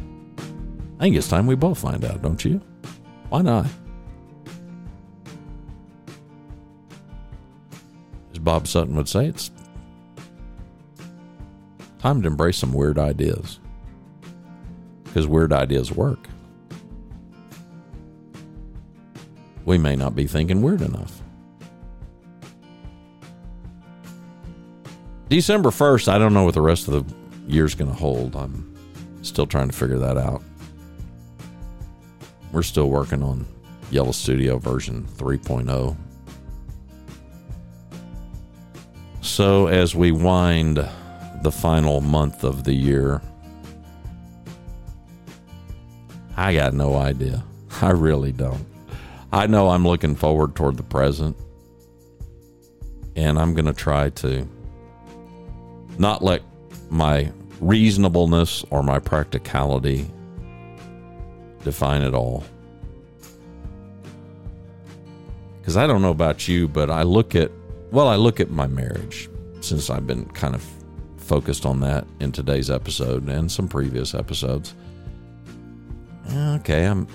I 0.99 1.03
think 1.03 1.17
it's 1.17 1.29
time 1.29 1.47
we 1.47 1.57
both 1.57 1.79
find 1.79 2.05
out, 2.05 2.23
don't 2.23 2.45
you? 2.45 2.61
Why 3.29 3.43
not? 3.43 3.67
As 8.31 8.39
Bob 8.39 8.69
Sutton 8.69 8.95
would 8.95 9.09
say, 9.09 9.27
it's 9.27 9.51
time 11.99 12.23
to 12.23 12.29
embrace 12.29 12.59
some 12.59 12.73
weird 12.73 12.97
ideas. 12.97 13.59
Because 15.03 15.27
weird 15.27 15.53
ideas 15.53 15.91
work. 15.91 16.29
We 19.65 19.79
may 19.79 19.97
not 19.97 20.15
be 20.15 20.29
thinking 20.29 20.63
weird 20.63 20.83
enough. 20.83 21.23
December 25.29 25.71
1st, 25.71 26.07
I 26.09 26.19
don't 26.19 26.35
know 26.35 26.45
what 26.45 26.55
the 26.55 26.61
rest 26.61 26.87
of 26.87 27.09
the 27.09 27.24
year's 27.47 27.75
going 27.75 27.91
to 27.91 27.97
hold. 27.97 28.37
I'm 28.37 28.75
still 29.23 29.47
trying 29.47 29.69
to 29.69 29.77
figure 29.77 29.99
that 29.99 30.17
out. 30.17 30.43
We're 32.53 32.63
still 32.63 32.89
working 32.89 33.23
on 33.23 33.47
Yellow 33.91 34.13
Studio 34.13 34.59
version 34.59 35.07
3.0. 35.17 35.97
So, 39.23 39.67
as 39.67 39.95
we 39.95 40.13
wind 40.13 40.77
the 41.43 41.51
final 41.51 42.01
month 42.01 42.45
of 42.45 42.65
the 42.65 42.73
year, 42.73 43.21
I 46.37 46.55
got 46.55 46.75
no 46.75 46.97
idea. 46.97 47.45
I 47.83 47.91
really 47.91 48.33
don't. 48.33 48.67
I 49.33 49.47
know 49.47 49.71
I'm 49.71 49.85
looking 49.85 50.15
forward 50.15 50.55
toward 50.55 50.77
the 50.77 50.85
present, 50.85 51.37
and 53.17 53.39
I'm 53.39 53.55
going 53.55 53.67
to 53.67 53.73
try 53.73 54.11
to 54.11 54.47
not 55.99 56.23
let 56.23 56.43
my 56.91 57.31
reasonableness 57.61 58.65
or 58.71 58.83
my 58.83 58.99
practicality 58.99 60.11
define 61.63 62.03
it 62.03 62.15
all. 62.15 62.45
Because 65.61 65.77
I 65.77 65.87
don't 65.87 66.03
know 66.03 66.11
about 66.11 66.47
you, 66.47 66.69
but 66.69 66.91
I 66.91 67.03
look 67.03 67.35
at, 67.35 67.51
well, 67.91 68.09
I 68.09 68.17
look 68.17 68.39
at 68.41 68.51
my 68.51 68.67
marriage 68.67 69.31
since 69.61 69.89
I've 69.89 70.07
been 70.07 70.27
kind 70.27 70.55
of 70.55 70.65
focused 71.17 71.65
on 71.65 71.81
that 71.81 72.07
in 72.21 72.33
today's 72.33 72.71
episode 72.71 73.27
and 73.29 73.51
some 73.51 73.67
previous 73.67 74.15
episodes. 74.15 74.75
Okay, 76.31 76.85
I'm 76.85 77.07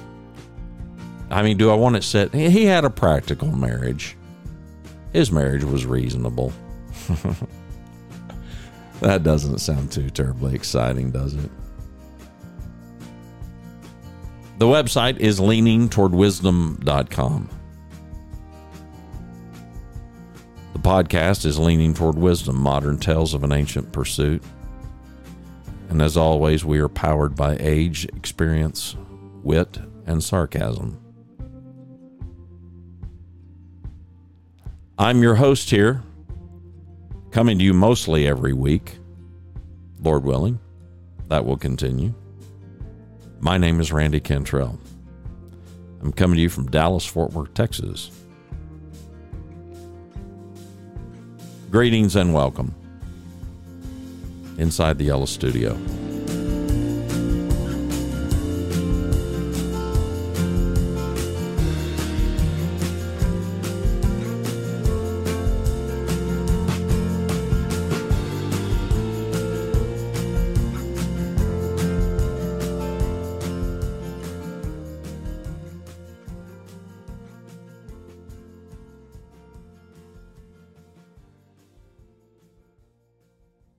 I 1.31 1.43
mean, 1.43 1.57
do 1.57 1.69
I 1.69 1.75
want 1.75 1.95
it 1.95 2.03
set? 2.03 2.33
He 2.33 2.65
had 2.65 2.85
a 2.85 2.89
practical 2.89 3.51
marriage. 3.51 4.17
His 5.13 5.31
marriage 5.31 5.63
was 5.63 5.85
reasonable. 5.85 6.51
that 9.01 9.23
doesn't 9.23 9.59
sound 9.59 9.91
too 9.91 10.09
terribly 10.09 10.55
exciting, 10.55 11.11
does 11.11 11.35
it? 11.35 11.51
The 14.59 14.65
website 14.65 15.17
is 15.19 15.39
leaningtowardwisdom.com. 15.39 17.49
The 20.73 20.79
podcast 20.79 21.45
is 21.45 21.57
Leaning 21.57 21.93
Toward 21.93 22.17
Wisdom 22.17 22.57
Modern 22.57 22.97
Tales 22.97 23.33
of 23.33 23.43
an 23.43 23.53
Ancient 23.53 23.91
Pursuit. 23.91 24.43
And 25.89 26.01
as 26.01 26.17
always, 26.17 26.65
we 26.65 26.79
are 26.79 26.89
powered 26.89 27.35
by 27.35 27.57
age, 27.59 28.05
experience, 28.05 28.95
wit, 29.43 29.79
and 30.05 30.23
sarcasm. 30.23 30.99
I'm 34.97 35.21
your 35.23 35.35
host 35.35 35.69
here, 35.69 36.03
coming 37.31 37.57
to 37.59 37.63
you 37.63 37.73
mostly 37.73 38.27
every 38.27 38.53
week. 38.53 38.97
Lord 40.01 40.23
willing, 40.23 40.59
that 41.27 41.45
will 41.45 41.57
continue. 41.57 42.13
My 43.39 43.57
name 43.57 43.79
is 43.79 43.91
Randy 43.91 44.19
Cantrell. 44.19 44.79
I'm 46.01 46.11
coming 46.11 46.37
to 46.37 46.41
you 46.41 46.49
from 46.49 46.71
Dallas, 46.71 47.05
Fort 47.05 47.33
Worth, 47.33 47.53
Texas. 47.53 48.11
Greetings 51.69 52.15
and 52.15 52.33
welcome 52.33 52.73
inside 54.57 54.97
the 54.97 55.05
Yellow 55.05 55.25
Studio. 55.25 55.77